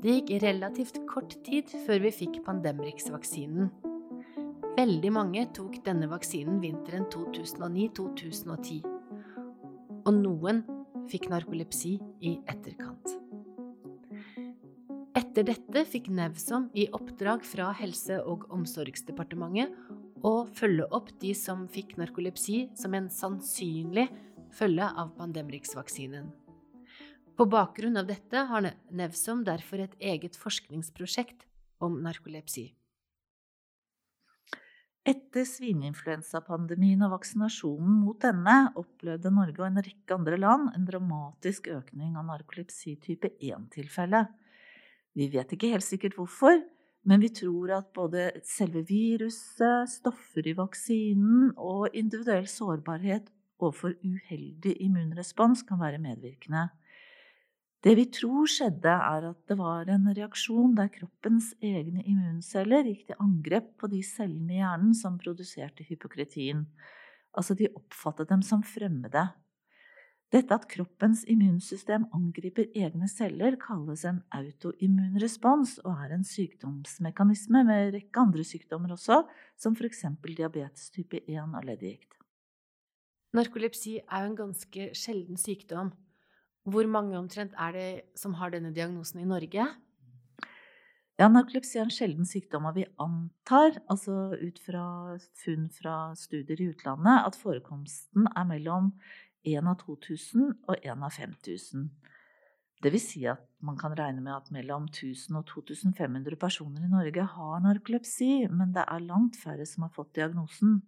Det 0.00 0.14
gikk 0.14 0.30
relativt 0.40 1.02
kort 1.10 1.34
tid 1.44 1.68
før 1.84 2.00
vi 2.06 2.12
fikk 2.16 2.38
Pandemrix-vaksinen. 2.46 3.68
Veldig 4.78 5.10
mange 5.12 5.44
tok 5.52 5.76
denne 5.84 6.08
vaksinen 6.08 6.62
vinteren 6.64 7.04
2009-2010. 7.12 8.80
Og 10.08 10.16
noen 10.16 10.64
fikk 11.12 11.28
narkolepsi 11.28 11.98
i 12.24 12.38
etterkant. 12.48 13.12
Etter 15.12 15.44
dette 15.44 15.84
fikk 15.92 16.08
Nevsom 16.08 16.70
i 16.72 16.88
oppdrag 16.88 17.44
fra 17.44 17.68
Helse- 17.76 18.22
og 18.24 18.48
omsorgsdepartementet 18.48 19.76
å 20.24 20.34
følge 20.56 20.88
opp 20.88 21.12
de 21.20 21.36
som 21.36 21.68
fikk 21.68 21.98
narkolepsi 22.00 22.70
som 22.80 22.96
en 22.96 23.12
sannsynlig 23.12 24.08
følge 24.54 24.86
av 24.86 25.14
Pandemrix-vaksinen. 25.18 26.30
På 27.36 27.46
bakgrunn 27.48 27.96
av 27.96 28.06
dette 28.10 28.44
har 28.50 28.68
Nevsom 28.92 29.42
derfor 29.46 29.80
et 29.80 29.96
eget 29.98 30.36
forskningsprosjekt 30.38 31.46
om 31.82 31.96
narkolepsi. 32.04 32.68
Etter 35.02 35.42
svineinfluensapandemien 35.48 37.00
og 37.02 37.16
vaksinasjonen 37.16 37.96
mot 38.04 38.20
denne 38.22 38.68
opplevde 38.78 39.32
Norge 39.34 39.58
og 39.58 39.66
en 39.66 39.82
rekke 39.82 40.14
andre 40.14 40.38
land 40.38 40.68
en 40.76 40.86
dramatisk 40.86 41.66
økning 41.74 42.14
av 42.20 42.28
narkolepsi 42.28 42.94
type 43.02 43.32
1-tilfelle. 43.42 44.22
Vi 45.18 45.26
vet 45.32 45.56
ikke 45.56 45.72
helt 45.72 45.88
sikkert 45.88 46.14
hvorfor, 46.20 46.60
men 47.02 47.18
vi 47.24 47.32
tror 47.34 47.72
at 47.80 47.90
både 47.96 48.28
selve 48.46 48.84
viruset, 48.86 49.90
stoffer 49.90 50.46
i 50.46 50.54
vaksinen 50.54 51.50
og 51.56 51.90
individuell 51.98 52.46
sårbarhet 52.46 53.26
overfor 53.62 53.94
uheldig 54.02 54.76
immunrespons 54.84 55.64
kan 55.68 55.80
være 55.80 56.02
medvirkende. 56.02 56.68
Det 57.82 57.96
vi 57.98 58.04
tror 58.14 58.46
skjedde, 58.46 58.92
er 58.94 59.24
at 59.32 59.38
det 59.50 59.56
var 59.58 59.88
en 59.90 60.06
reaksjon 60.14 60.76
der 60.78 60.90
kroppens 60.94 61.50
egne 61.58 62.04
immunceller 62.06 62.86
gikk 62.86 63.08
til 63.08 63.18
angrep 63.24 63.72
på 63.82 63.90
de 63.90 64.04
cellene 64.06 64.54
i 64.54 64.60
hjernen 64.60 64.92
som 64.94 65.18
produserte 65.18 65.82
hypokretin. 65.88 66.62
Altså, 67.34 67.56
de 67.58 67.72
oppfattet 67.74 68.30
dem 68.30 68.44
som 68.46 68.62
fremmede. 68.62 69.24
Dette 70.32 70.54
at 70.56 70.68
kroppens 70.70 71.26
immunsystem 71.28 72.06
angriper 72.16 72.70
egne 72.78 73.08
celler, 73.10 73.58
kalles 73.60 74.06
en 74.08 74.22
autoimmunrespons 74.32 75.74
og 75.82 76.06
er 76.06 76.14
en 76.14 76.24
sykdomsmekanisme 76.24 77.66
med 77.66 77.88
en 77.88 77.94
rekke 77.98 78.22
andre 78.22 78.46
sykdommer 78.46 78.94
også, 78.94 79.24
som 79.60 79.76
f.eks. 79.76 80.06
diabetes 80.30 80.88
type 80.94 81.20
1 81.26 81.42
og 81.50 81.66
leddgikt. 81.66 82.21
Narkolepsi 83.32 83.94
er 84.02 84.26
jo 84.26 84.28
en 84.28 84.36
ganske 84.36 84.90
sjelden 84.92 85.38
sykdom. 85.40 85.94
Hvor 86.68 86.86
mange 86.86 87.16
omtrent 87.16 87.54
er 87.56 87.72
det 87.72 88.18
som 88.18 88.34
har 88.36 88.52
denne 88.52 88.74
diagnosen 88.76 89.22
i 89.22 89.28
Norge? 89.28 89.64
Ja, 91.20 91.28
narkolepsi 91.32 91.78
er 91.78 91.86
en 91.86 91.94
sjelden 91.94 92.28
sykdom, 92.28 92.66
og 92.68 92.76
vi 92.76 92.84
antar, 93.00 93.78
altså 93.88 94.34
ut 94.36 94.60
fra 94.64 94.84
funn 95.40 95.70
fra 95.72 95.96
studier 96.18 96.60
i 96.60 96.68
utlandet, 96.74 97.24
at 97.24 97.38
forekomsten 97.40 98.28
er 98.36 98.46
mellom 98.48 98.92
1 99.48 99.64
av 99.64 99.80
2000 99.80 100.52
og 100.68 100.76
1 100.76 100.92
av 101.08 101.16
5000. 101.16 101.88
Det 102.82 102.92
vil 102.92 103.00
si 103.00 103.24
at 103.30 103.44
man 103.64 103.78
kan 103.78 103.94
regne 103.96 104.20
med 104.20 104.34
at 104.34 104.52
mellom 104.52 104.90
1000 104.90 105.38
og 105.38 105.46
2500 105.48 106.36
personer 106.36 106.84
i 106.84 106.90
Norge 106.90 107.24
har 107.36 107.64
narkolepsi, 107.64 108.48
men 108.50 108.74
det 108.76 108.84
er 108.84 109.06
langt 109.06 109.40
færre 109.40 109.64
som 109.68 109.86
har 109.86 109.94
fått 109.94 110.16
diagnosen. 110.18 110.82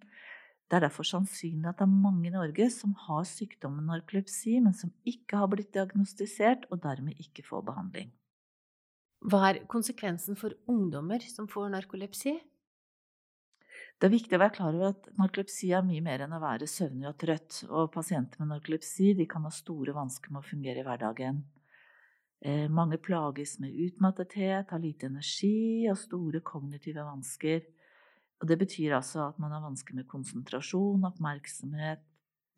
Det 0.74 0.80
er 0.80 0.88
derfor 0.88 1.06
sannsynlig 1.06 1.68
at 1.70 1.76
det 1.78 1.84
er 1.86 2.02
mange 2.02 2.26
i 2.26 2.30
Norge 2.34 2.64
som 2.74 2.96
har 3.04 3.22
sykdommen 3.30 3.84
narkolepsi, 3.86 4.56
men 4.58 4.72
som 4.74 4.90
ikke 5.06 5.38
har 5.38 5.46
blitt 5.52 5.68
diagnostisert 5.76 6.64
og 6.74 6.80
dermed 6.82 7.20
ikke 7.22 7.44
får 7.46 7.62
behandling. 7.68 8.08
Hva 9.22 9.52
er 9.52 9.60
konsekvensen 9.70 10.34
for 10.34 10.56
ungdommer 10.66 11.22
som 11.30 11.46
får 11.46 11.68
narkolepsi? 11.76 12.32
Det 14.02 14.08
er 14.08 14.14
viktig 14.16 14.34
å 14.34 14.42
være 14.42 14.56
klar 14.56 14.74
over 14.74 14.96
at 14.96 15.06
narkolepsi 15.14 15.70
er 15.78 15.86
mye 15.86 16.02
mer 16.02 16.26
enn 16.26 16.34
å 16.34 16.42
være 16.42 16.66
søvnig 16.66 17.06
og 17.12 17.20
trøtt. 17.22 17.60
Og 17.70 17.94
pasienter 17.94 18.42
med 18.42 18.56
narkolepsi 18.56 19.14
kan 19.30 19.46
ha 19.46 19.54
store 19.54 19.94
vansker 19.94 20.34
med 20.34 20.42
å 20.42 20.48
fungere 20.48 20.82
i 20.82 20.88
hverdagen. 20.90 21.44
Eh, 22.42 22.66
mange 22.66 22.98
plages 22.98 23.60
med 23.62 23.78
utmattethet, 23.86 24.74
har 24.74 24.82
lite 24.82 25.06
energi 25.06 25.86
og 25.86 26.02
store 26.02 26.42
kognitive 26.42 27.06
vansker. 27.06 27.62
Og 28.44 28.48
det 28.50 28.58
betyr 28.60 28.92
altså 28.98 29.22
at 29.30 29.38
man 29.40 29.54
har 29.56 29.62
vansker 29.64 29.96
med 29.96 30.04
konsentrasjon, 30.04 31.06
oppmerksomhet, 31.08 32.02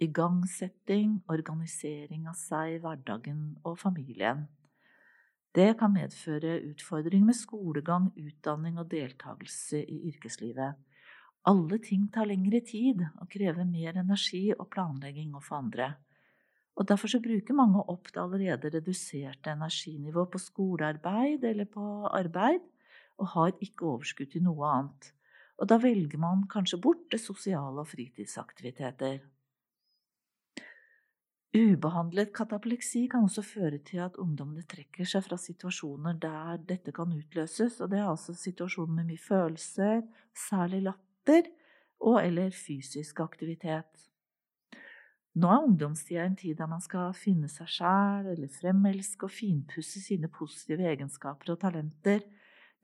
igangsetting, 0.02 1.20
organisering 1.30 2.24
av 2.26 2.34
seg, 2.34 2.80
hverdagen 2.82 3.52
og 3.62 3.76
familien. 3.78 4.48
Det 5.54 5.76
kan 5.78 5.94
medføre 5.94 6.56
utfordringer 6.72 7.30
med 7.30 7.38
skolegang, 7.38 8.10
utdanning 8.18 8.82
og 8.82 8.90
deltakelse 8.90 9.84
i 9.86 10.00
yrkeslivet. 10.10 10.74
Alle 11.46 11.78
ting 11.78 12.10
tar 12.10 12.26
lengre 12.32 12.64
tid 12.66 13.06
og 13.06 13.30
krever 13.30 13.62
mer 13.62 14.02
energi 14.02 14.48
og 14.56 14.66
planlegging 14.74 15.36
overfor 15.36 15.60
andre. 15.62 15.92
Og 16.74 16.90
Derfor 16.90 17.14
så 17.14 17.22
bruker 17.22 17.54
mange 17.54 17.78
opp 17.86 18.10
det 18.10 18.24
allerede 18.24 18.74
reduserte 18.74 19.54
energinivået 19.54 20.34
på 20.34 20.42
skolearbeid 20.50 21.46
eller 21.46 21.70
på 21.70 22.10
arbeid, 22.10 22.66
og 23.22 23.36
har 23.38 23.60
ikke 23.62 23.94
overskudd 23.94 24.34
til 24.34 24.50
noe 24.50 24.66
annet 24.66 25.12
og 25.56 25.70
da 25.70 25.78
velger 25.80 26.20
man 26.20 26.44
kanskje 26.52 26.80
bort 26.82 27.06
det 27.12 27.20
sosiale 27.22 27.80
og 27.80 27.88
fritidsaktiviteter. 27.88 29.22
Ubehandlet 31.56 32.34
katapleksi 32.36 33.06
kan 33.08 33.24
også 33.24 33.42
føre 33.46 33.78
til 33.86 34.02
at 34.04 34.18
ungdommene 34.20 34.66
trekker 34.68 35.08
seg 35.08 35.24
fra 35.24 35.38
situasjoner 35.40 36.18
der 36.20 36.58
dette 36.68 36.92
kan 36.92 37.14
utløses, 37.16 37.78
og 37.80 37.92
det 37.92 38.02
er 38.02 38.10
altså 38.10 38.34
situasjoner 38.36 38.98
med 38.98 39.12
mye 39.12 39.22
følelser, 39.22 40.02
særlig 40.36 40.82
latter 40.90 41.48
og 42.04 42.20
eller 42.20 42.52
fysisk 42.52 43.22
aktivitet. 43.24 44.04
Nå 45.36 45.48
er 45.52 45.64
ungdomstida 45.68 46.24
en 46.24 46.36
tid 46.36 46.56
der 46.58 46.68
man 46.68 46.80
skal 46.84 47.16
finne 47.16 47.48
seg 47.52 47.68
sjæl 47.68 48.30
eller 48.34 48.52
fremelske 48.52 49.28
og 49.28 49.32
finpusse 49.32 50.00
sine 50.00 50.28
positive 50.32 50.84
egenskaper 50.92 51.54
og 51.54 51.60
talenter, 51.60 52.24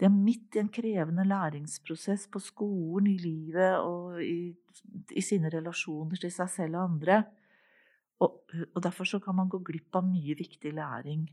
de 0.03 0.09
er 0.09 0.15
midt 0.15 0.57
i 0.57 0.59
en 0.59 0.71
krevende 0.75 1.23
læringsprosess 1.31 2.27
på 2.35 2.41
skolen, 2.43 3.07
i 3.07 3.21
livet 3.23 3.77
og 3.79 4.19
i, 4.19 4.51
i 5.15 5.23
sine 5.23 5.47
relasjoner 5.53 6.19
til 6.19 6.33
seg 6.35 6.49
selv 6.51 6.81
og 6.81 6.89
andre. 6.89 7.21
Og, 8.19 8.41
og 8.75 8.81
derfor 8.83 9.07
så 9.07 9.21
kan 9.23 9.37
man 9.39 9.51
gå 9.53 9.61
glipp 9.63 9.95
av 9.95 10.09
mye 10.09 10.35
viktig 10.35 10.73
læring. 10.75 11.29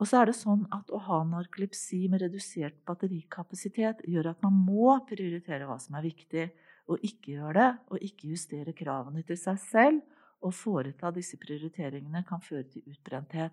Og 0.00 0.08
så 0.08 0.22
er 0.22 0.30
det 0.30 0.36
sånn 0.38 0.64
at 0.72 0.88
å 0.96 1.02
ha 1.10 1.18
narkolepsi 1.28 2.06
med 2.08 2.24
redusert 2.24 2.80
batterikapasitet 2.88 4.00
gjør 4.08 4.32
at 4.32 4.40
man 4.46 4.56
må 4.64 4.96
prioritere 5.04 5.68
hva 5.68 5.76
som 5.80 6.00
er 6.00 6.08
viktig, 6.08 6.48
og 6.88 7.04
ikke 7.04 7.36
gjøre 7.36 7.54
det, 7.58 7.68
og 7.92 8.08
ikke 8.08 8.32
justere 8.32 8.72
kravene 8.76 9.26
til 9.28 9.38
seg 9.40 9.60
selv. 9.60 10.00
Og 10.44 10.56
foreta 10.56 11.12
disse 11.12 11.36
prioriteringene 11.40 12.24
kan 12.24 12.40
føre 12.44 12.64
til 12.72 12.88
utbrenthet. 12.88 13.52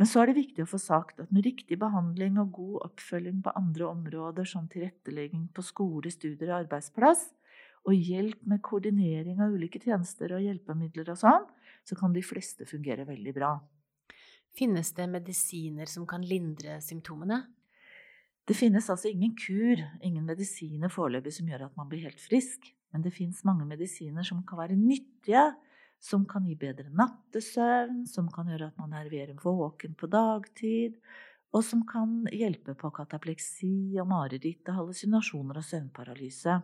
Men 0.00 0.10
så 0.10 0.22
er 0.22 0.30
det 0.30 0.40
viktig 0.40 0.64
å 0.64 0.70
få 0.70 0.80
sagt 0.82 1.20
at 1.22 1.30
med 1.34 1.46
riktig 1.46 1.78
behandling 1.78 2.38
og 2.42 2.50
god 2.56 2.78
oppfølging 2.88 3.42
på 3.44 3.52
andre 3.54 3.86
områder, 3.92 4.48
som 4.48 4.66
tilrettelegging 4.70 5.46
på 5.54 5.62
skole, 5.62 6.10
studier 6.10 6.50
og 6.50 6.64
arbeidsplass, 6.64 7.28
og 7.84 7.94
hjelp 7.94 8.40
med 8.48 8.62
koordinering 8.64 9.42
av 9.44 9.54
ulike 9.54 9.78
tjenester 9.82 10.32
og 10.34 10.42
hjelpemidler 10.42 11.12
og 11.12 11.20
sånn, 11.20 11.46
så 11.84 11.98
kan 11.98 12.14
de 12.14 12.24
fleste 12.24 12.66
fungere 12.66 13.04
veldig 13.06 13.34
bra. 13.36 13.52
Finnes 14.54 14.92
det 14.96 15.06
medisiner 15.10 15.90
som 15.90 16.06
kan 16.08 16.24
lindre 16.26 16.78
symptomene? 16.82 17.42
Det 18.44 18.56
finnes 18.56 18.88
altså 18.92 19.10
ingen 19.10 19.34
kur, 19.38 19.80
ingen 20.04 20.24
medisiner 20.26 20.92
foreløpig 20.92 21.32
som 21.38 21.48
gjør 21.48 21.68
at 21.68 21.78
man 21.78 21.88
blir 21.90 22.04
helt 22.06 22.20
frisk. 22.20 22.66
Men 22.92 23.02
det 23.02 23.14
fins 23.16 23.40
mange 23.46 23.66
medisiner 23.66 24.26
som 24.26 24.42
kan 24.46 24.60
være 24.60 24.76
nyttige 24.78 25.48
som 26.02 26.24
kan 26.28 26.46
gi 26.46 26.56
bedre 26.58 26.90
nattesøvn, 26.92 28.04
som 28.10 28.28
kan 28.32 28.50
gjøre 28.50 28.70
at 28.70 28.80
man 28.80 28.92
er 28.96 29.10
mer 29.12 29.32
våken 29.40 29.94
på 29.98 30.08
dagtid, 30.12 30.98
og 31.54 31.62
som 31.62 31.84
kan 31.86 32.24
hjelpe 32.34 32.74
på 32.74 32.90
katapleksi 32.94 33.94
og 34.02 34.08
mareritt 34.10 34.66
og 34.68 34.80
hallusinasjoner 34.80 35.60
og 35.60 35.66
søvnparalyse. 35.68 36.56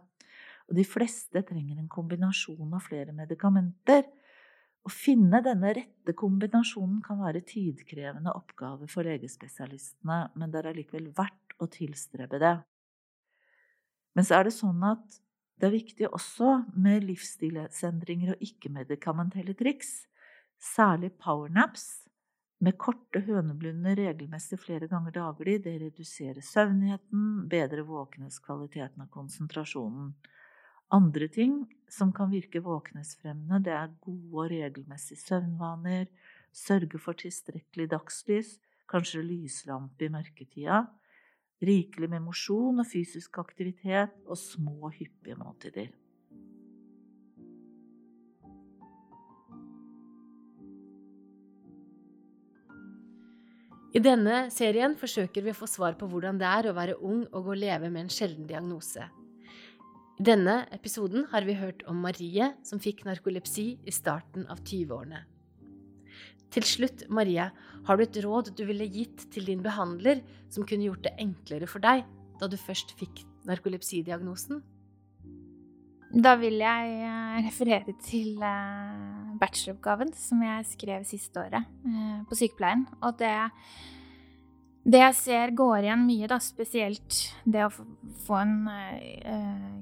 Og 0.70 0.76
de 0.78 0.86
fleste 0.86 1.42
trenger 1.46 1.78
en 1.78 1.90
kombinasjon 1.90 2.74
av 2.74 2.82
flere 2.86 3.14
medikamenter. 3.14 4.04
Å 4.80 4.90
finne 4.90 5.42
denne 5.44 5.72
rette 5.76 6.14
kombinasjonen 6.16 7.00
kan 7.04 7.20
være 7.22 7.44
tidkrevende 7.46 8.34
oppgave 8.34 8.88
for 8.90 9.06
legespesialistene, 9.06 10.20
men 10.34 10.50
det 10.50 10.60
er 10.60 10.70
allikevel 10.72 11.10
verdt 11.16 11.58
å 11.60 11.68
tilstrebe 11.70 12.40
det. 12.42 12.54
Men 14.16 14.26
så 14.26 14.40
er 14.40 14.48
det 14.48 14.56
sånn 14.56 14.80
at 14.86 15.20
det 15.60 15.68
er 15.68 15.74
viktig 15.74 16.08
også 16.08 16.62
med 16.72 17.04
livsstilsendringer 17.04 18.32
og 18.32 18.44
ikke-medikamentelle 18.44 19.52
triks, 19.58 20.06
særlig 20.56 21.12
powernaps. 21.20 22.06
Med 22.60 22.76
korte 22.80 23.20
høneblunder 23.24 23.96
regelmessig 23.96 24.58
flere 24.60 24.88
ganger 24.88 25.12
daglig. 25.16 25.58
Det 25.64 25.78
reduserer 25.80 26.40
søvnigheten, 26.44 27.48
bedrer 27.48 27.84
våkenhetskvaliteten 27.88 29.04
og 29.04 29.10
konsentrasjonen. 29.12 30.14
Andre 30.92 31.28
ting 31.28 31.62
som 31.92 32.12
kan 32.12 32.32
virke 32.32 32.62
våkenhetsfremmende, 32.64 33.62
det 33.64 33.72
er 33.72 33.92
gode 34.02 34.44
og 34.44 34.50
regelmessige 34.50 35.20
søvnvaner, 35.20 36.08
sørge 36.52 36.98
for 36.98 37.16
tilstrekkelig 37.16 37.90
dagslys, 37.92 38.56
kanskje 38.90 39.22
lyslampe 39.22 40.08
i 40.08 40.12
mørketida, 40.12 40.82
rikelig 41.64 42.08
med 42.10 42.24
mosjon 42.24 42.80
og 42.80 42.88
fysisk 42.88 43.38
aktivitet 43.42 44.14
og 44.26 44.38
små, 44.38 44.90
hyppige 44.94 45.36
måltider. 45.38 45.90
I 53.90 53.98
denne 53.98 54.44
serien 54.54 54.92
forsøker 54.94 55.42
vi 55.42 55.50
å 55.50 55.58
få 55.58 55.66
svar 55.66 55.96
på 55.98 56.06
hvordan 56.06 56.38
det 56.38 56.46
er 56.46 56.68
å 56.70 56.76
være 56.76 57.00
ung 57.02 57.24
og 57.34 57.48
å 57.50 57.56
leve 57.58 57.90
med 57.90 58.04
en 58.04 58.12
sjelden 58.14 58.46
diagnose. 58.46 59.08
I 60.20 60.26
denne 60.28 60.60
episoden 60.76 61.24
har 61.32 61.42
vi 61.48 61.56
hørt 61.58 61.82
om 61.90 61.98
Marie 62.04 62.52
som 62.62 62.78
fikk 62.78 63.02
narkolepsi 63.08 63.66
i 63.82 63.94
starten 63.94 64.46
av 64.52 64.62
20-årene. 64.62 65.24
Til 66.50 66.66
slutt, 66.66 67.04
Marie, 67.12 67.46
har 67.86 67.96
du 67.96 68.02
et 68.04 68.20
råd 68.24 68.50
du 68.58 68.64
ville 68.66 68.88
gitt 68.90 69.28
til 69.30 69.46
din 69.46 69.62
behandler 69.62 70.24
som 70.50 70.66
kunne 70.66 70.88
gjort 70.88 71.06
det 71.06 71.14
enklere 71.22 71.68
for 71.70 71.82
deg 71.84 72.02
da 72.40 72.48
du 72.50 72.56
først 72.58 72.96
fikk 72.98 73.22
narkolepsidiagnosen? 73.48 74.62
Da 76.10 76.34
vil 76.40 76.58
jeg 76.58 76.94
eh, 77.06 77.38
referere 77.46 77.94
til 78.02 78.40
eh, 78.42 79.34
bacheloroppgaven 79.38 80.10
som 80.18 80.42
jeg 80.42 80.66
skrev 80.72 81.06
siste 81.06 81.38
året 81.38 81.62
eh, 81.86 82.16
på 82.26 82.38
sykepleien. 82.38 82.82
Og 83.06 83.14
det, 83.20 83.30
det 84.90 85.04
jeg 85.04 85.18
ser 85.20 85.54
går 85.54 85.86
igjen 85.86 86.02
mye, 86.08 86.26
da, 86.32 86.40
spesielt 86.42 87.20
det 87.46 87.62
å 87.68 87.70
få 88.26 88.40
en 88.40 88.56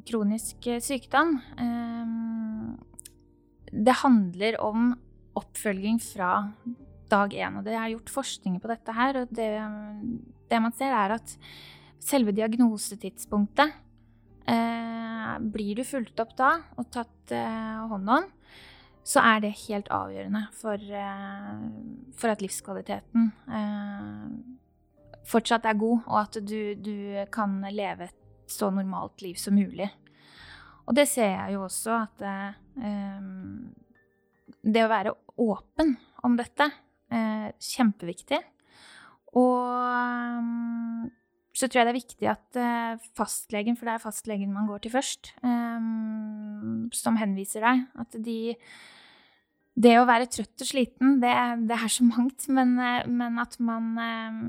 kronisk 0.09 0.69
sykdom 0.85 1.39
Det 3.73 3.95
handler 4.03 4.61
om 4.65 4.93
oppfølging 5.39 6.01
fra 6.03 6.33
dag 7.09 7.35
én. 7.35 7.59
Og 7.59 7.67
det 7.67 7.75
er 7.77 7.93
gjort 7.95 8.13
forskning 8.13 8.59
på 8.63 8.71
dette 8.71 8.95
her, 8.95 9.23
og 9.23 9.35
det, 9.35 9.51
det 10.51 10.63
man 10.63 10.75
ser, 10.77 10.95
er 10.95 11.17
at 11.19 11.37
selve 12.03 12.35
diagnosetidspunktet 12.37 13.73
eh, 14.49 15.37
Blir 15.39 15.79
du 15.79 15.85
fulgt 15.87 16.19
opp 16.23 16.33
da 16.39 16.55
og 16.81 16.89
tatt 16.95 17.33
eh, 17.37 17.81
hånd 17.91 18.11
om, 18.11 18.29
så 19.09 19.23
er 19.25 19.43
det 19.45 19.55
helt 19.67 19.91
avgjørende 19.95 20.45
for, 20.57 20.77
eh, 20.77 21.61
for 22.19 22.33
at 22.33 22.43
livskvaliteten 22.45 23.31
eh, 23.59 24.25
fortsatt 25.29 25.69
er 25.69 25.79
god, 25.81 26.07
og 26.07 26.19
at 26.23 26.41
du, 26.43 26.75
du 26.75 27.25
kan 27.33 27.61
leve 27.73 28.09
et 28.09 28.17
så 28.49 28.71
normalt 28.73 29.21
liv 29.23 29.37
som 29.37 29.57
mulig. 29.57 29.89
Og 30.89 30.97
det 30.97 31.05
ser 31.11 31.35
jeg 31.35 31.57
jo 31.57 31.67
også 31.67 31.99
at 31.99 32.25
eh, 32.25 32.93
det 34.65 34.85
å 34.85 34.93
være 34.93 35.17
åpen 35.39 35.97
om 36.27 36.37
dette, 36.39 36.71
eh, 37.15 37.49
kjempeviktig. 37.63 38.41
Og 39.37 39.61
um, 40.41 41.09
så 41.59 41.67
tror 41.67 41.81
jeg 41.81 41.89
det 41.89 41.93
er 41.93 41.99
viktig 41.99 42.29
at 42.31 42.59
eh, 42.61 43.09
fastlegen, 43.19 43.77
for 43.79 43.89
det 43.89 43.97
er 43.97 44.05
fastlegen 44.05 44.55
man 44.55 44.69
går 44.71 44.85
til 44.85 44.95
først, 44.95 45.33
eh, 45.43 45.89
som 46.95 47.19
henviser 47.19 47.67
deg, 47.67 47.83
at 47.99 48.19
de 48.25 48.39
det 49.79 49.93
å 49.95 50.07
være 50.09 50.27
trøtt 50.27 50.65
og 50.65 50.67
sliten, 50.67 51.19
det, 51.23 51.33
det 51.71 51.77
er 51.77 51.91
så 51.93 52.07
mangt, 52.07 52.49
men, 52.51 52.75
eh, 52.83 53.09
men 53.11 53.39
at 53.43 53.59
man 53.63 53.91
eh, 54.03 54.41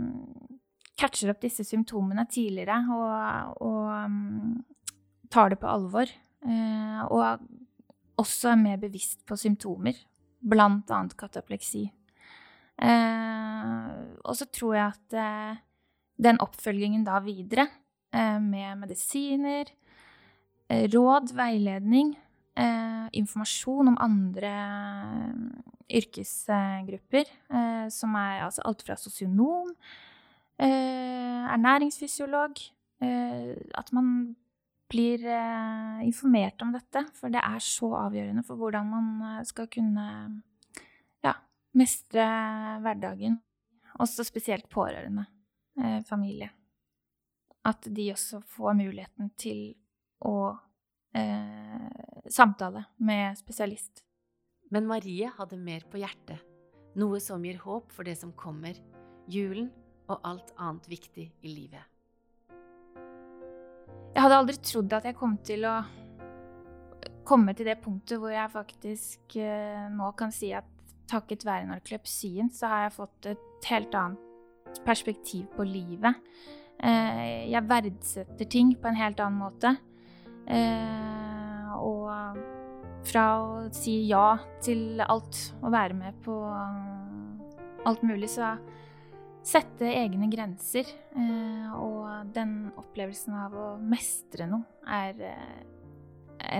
catcher 1.00 1.34
opp 1.34 1.42
disse 1.42 1.66
symptomene 1.66 2.26
tidligere 2.30 2.82
og, 2.94 3.66
og 3.66 5.30
tar 5.32 5.54
det 5.54 5.60
på 5.62 5.70
alvor. 5.72 6.10
Og 6.44 8.20
også 8.20 8.50
er 8.52 8.60
mer 8.60 8.82
bevisst 8.82 9.22
på 9.28 9.38
symptomer 9.40 9.96
blant 10.40 10.92
annet 10.92 11.16
katapleksi. 11.20 11.90
Eh, 12.80 13.90
og 14.24 14.36
så 14.40 14.46
tror 14.54 14.76
jeg 14.78 14.88
at 14.88 15.18
eh, 15.20 15.58
den 16.20 16.40
oppfølgingen 16.44 17.04
da 17.08 17.20
videre, 17.24 17.68
eh, 18.16 18.40
med 18.40 18.78
medisiner, 18.80 19.66
eh, 20.70 20.88
råd, 20.94 21.34
veiledning, 21.36 22.18
eh, 22.56 23.08
informasjon 23.14 23.88
om 23.92 23.98
andre 24.00 24.54
eh, 24.54 25.34
yrkesgrupper, 26.00 27.26
som 27.90 28.14
er 28.14 28.44
altså 28.46 28.62
alt 28.70 28.84
fra 28.86 28.96
sosionom, 28.96 29.72
ernæringsfysiolog 30.60 32.52
At 33.02 33.94
man 33.94 34.36
blir 34.90 35.26
eh, 35.26 36.06
informert 36.06 36.62
om 36.66 36.74
dette, 36.74 37.04
for 37.18 37.32
det 37.34 37.42
er 37.44 37.62
så 37.64 37.92
avgjørende 38.08 38.44
for 38.48 38.60
hvordan 38.60 38.90
man 38.90 39.10
eh, 39.28 39.44
skal 39.48 39.70
kunne 39.72 40.06
ja, 41.26 41.36
mestre 41.78 42.26
hverdagen. 42.84 43.40
Også 44.00 44.26
spesielt 44.28 44.70
pårørende, 44.72 45.26
eh, 45.82 46.00
familie. 46.08 46.50
At 47.68 47.86
de 47.86 48.10
også 48.14 48.42
får 48.48 48.78
muligheten 48.80 49.32
til 49.38 49.74
å 50.26 50.56
eh, 51.16 51.90
samtale 52.32 52.86
med 52.98 53.38
spesialist. 53.40 54.04
Men 54.72 54.88
Marie 54.90 55.30
hadde 55.38 55.60
mer 55.60 55.86
på 55.90 56.02
hjertet, 56.02 56.42
noe 57.00 57.20
som 57.24 57.46
gir 57.46 57.62
håp 57.62 57.94
for 57.94 58.08
det 58.08 58.18
som 58.20 58.34
kommer, 58.38 58.78
julen 59.30 59.70
og 60.10 60.22
alt 60.26 60.54
annet 60.58 60.90
viktig 60.90 61.30
i 61.42 61.54
livet. 61.54 61.99
Jeg 64.14 64.24
hadde 64.26 64.38
aldri 64.42 64.58
trodd 64.66 64.94
at 64.98 65.06
jeg 65.08 65.18
kom 65.18 65.38
til 65.46 65.66
å 65.70 65.78
komme 67.30 67.54
til 67.54 67.70
det 67.70 67.78
punktet 67.84 68.20
hvor 68.20 68.34
jeg 68.34 68.52
faktisk 68.52 69.38
uh, 69.38 69.86
nå 69.94 70.10
kan 70.18 70.34
si 70.34 70.50
at 70.56 70.68
takket 71.10 71.46
være 71.46 71.68
narkolepsien, 71.70 72.50
så 72.54 72.70
har 72.70 72.86
jeg 72.86 72.98
fått 72.98 73.30
et 73.32 73.70
helt 73.70 73.96
annet 73.98 74.82
perspektiv 74.86 75.48
på 75.56 75.66
livet. 75.66 76.18
Uh, 76.82 77.46
jeg 77.50 77.66
verdsetter 77.70 78.50
ting 78.50 78.74
på 78.78 78.90
en 78.90 79.00
helt 79.00 79.22
annen 79.24 79.42
måte. 79.42 79.76
Uh, 80.50 81.70
og 81.80 82.40
fra 83.10 83.26
å 83.40 83.68
si 83.74 84.02
ja 84.10 84.34
til 84.64 85.00
alt 85.06 85.38
og 85.62 85.72
være 85.74 85.96
med 85.98 86.18
på 86.26 86.36
alt 87.88 88.04
mulig, 88.04 88.30
så 88.34 88.58
sette 89.50 89.88
egne 89.90 90.30
grenser. 90.32 90.88
Eh, 91.18 91.70
og 91.76 92.32
den 92.36 92.70
opplevelsen 92.80 93.36
av 93.40 93.56
å 93.58 93.68
mestre 93.82 94.48
noe 94.50 94.66
er 94.90 95.24
eh, 95.30 95.58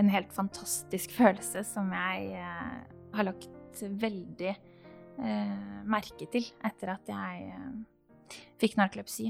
en 0.00 0.10
helt 0.12 0.32
fantastisk 0.34 1.14
følelse 1.20 1.64
som 1.68 1.92
jeg 1.94 2.34
eh, 2.40 2.74
har 3.16 3.30
lagt 3.32 3.48
veldig 3.80 4.56
merke 5.90 6.24
til 6.32 6.46
etter 6.64 6.94
at 6.94 7.08
jeg 7.10 7.50
fikk 8.62 8.78
narkolepsi. 8.78 9.26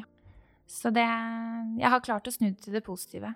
Så 0.70 0.92
det 0.94 1.02
Jeg 1.02 1.90
har 1.90 2.02
klart 2.04 2.28
å 2.30 2.32
snu 2.32 2.46
det 2.52 2.60
til 2.62 2.76
det 2.76 2.84
positive. 2.86 3.32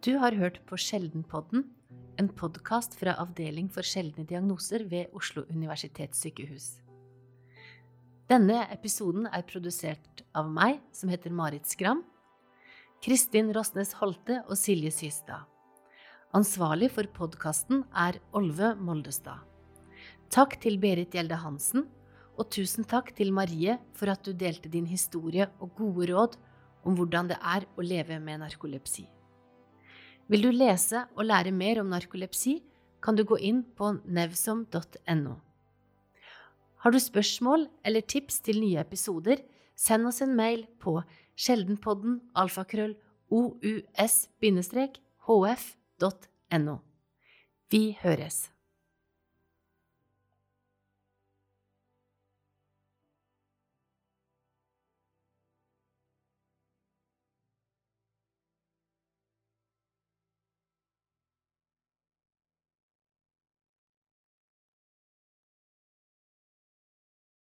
Du 0.00 0.16
har 0.16 0.32
hørt 0.40 0.62
på 0.64 0.80
Sjeldenpodden 0.80 1.66
en 2.20 2.28
podkast 2.28 2.94
fra 3.00 3.14
Avdeling 3.22 3.70
for 3.72 3.86
sjeldne 3.86 4.26
diagnoser 4.28 4.84
ved 4.90 5.12
Oslo 5.16 5.46
universitetssykehus. 5.48 6.80
Denne 8.30 8.60
episoden 8.70 9.24
er 9.26 9.46
produsert 9.48 10.20
av 10.36 10.50
meg, 10.52 10.78
som 10.92 11.10
heter 11.10 11.32
Marit 11.34 11.66
Skram, 11.66 12.02
Kristin 13.00 13.48
Rosnes 13.56 13.94
Holte 13.98 14.42
og 14.46 14.58
Silje 14.60 14.92
Systad. 14.92 15.48
Ansvarlig 16.36 16.90
for 16.94 17.08
podkasten 17.10 17.86
er 17.96 18.20
Olve 18.36 18.74
Moldestad. 18.78 19.40
Takk 20.30 20.60
til 20.62 20.76
Berit 20.78 21.16
Gjelde 21.16 21.40
Hansen, 21.42 21.88
og 22.38 22.52
tusen 22.54 22.86
takk 22.86 23.10
til 23.16 23.32
Marie 23.34 23.80
for 23.98 24.12
at 24.12 24.22
du 24.22 24.30
delte 24.36 24.70
din 24.70 24.86
historie 24.86 25.48
og 25.58 25.72
gode 25.80 26.12
råd 26.12 26.36
om 26.86 26.94
hvordan 26.96 27.32
det 27.32 27.40
er 27.40 27.66
å 27.74 27.84
leve 27.84 28.20
med 28.22 28.44
narkolepsi. 28.44 29.08
Vil 30.30 30.44
du 30.46 30.52
lese 30.54 31.08
og 31.18 31.24
lære 31.26 31.50
mer 31.50 31.80
om 31.82 31.88
narkolepsi, 31.90 32.60
kan 33.02 33.16
du 33.18 33.24
gå 33.26 33.34
inn 33.42 33.64
på 33.74 33.98
nevsom.no. 34.06 35.34
Har 36.80 36.90
du 36.94 36.98
spørsmål 37.02 37.68
eller 37.84 38.00
tips 38.06 38.40
til 38.46 38.60
nye 38.62 38.78
episoder, 38.78 39.36
send 39.74 40.06
oss 40.06 40.22
en 40.22 40.36
mail 40.38 40.66
på 40.78 41.02
sjeldenpodden 41.34 42.20
alfakrøll 42.38 42.94
ous-hf.no. 43.26 44.20
Vi 47.70 47.98
høres. 48.02 48.50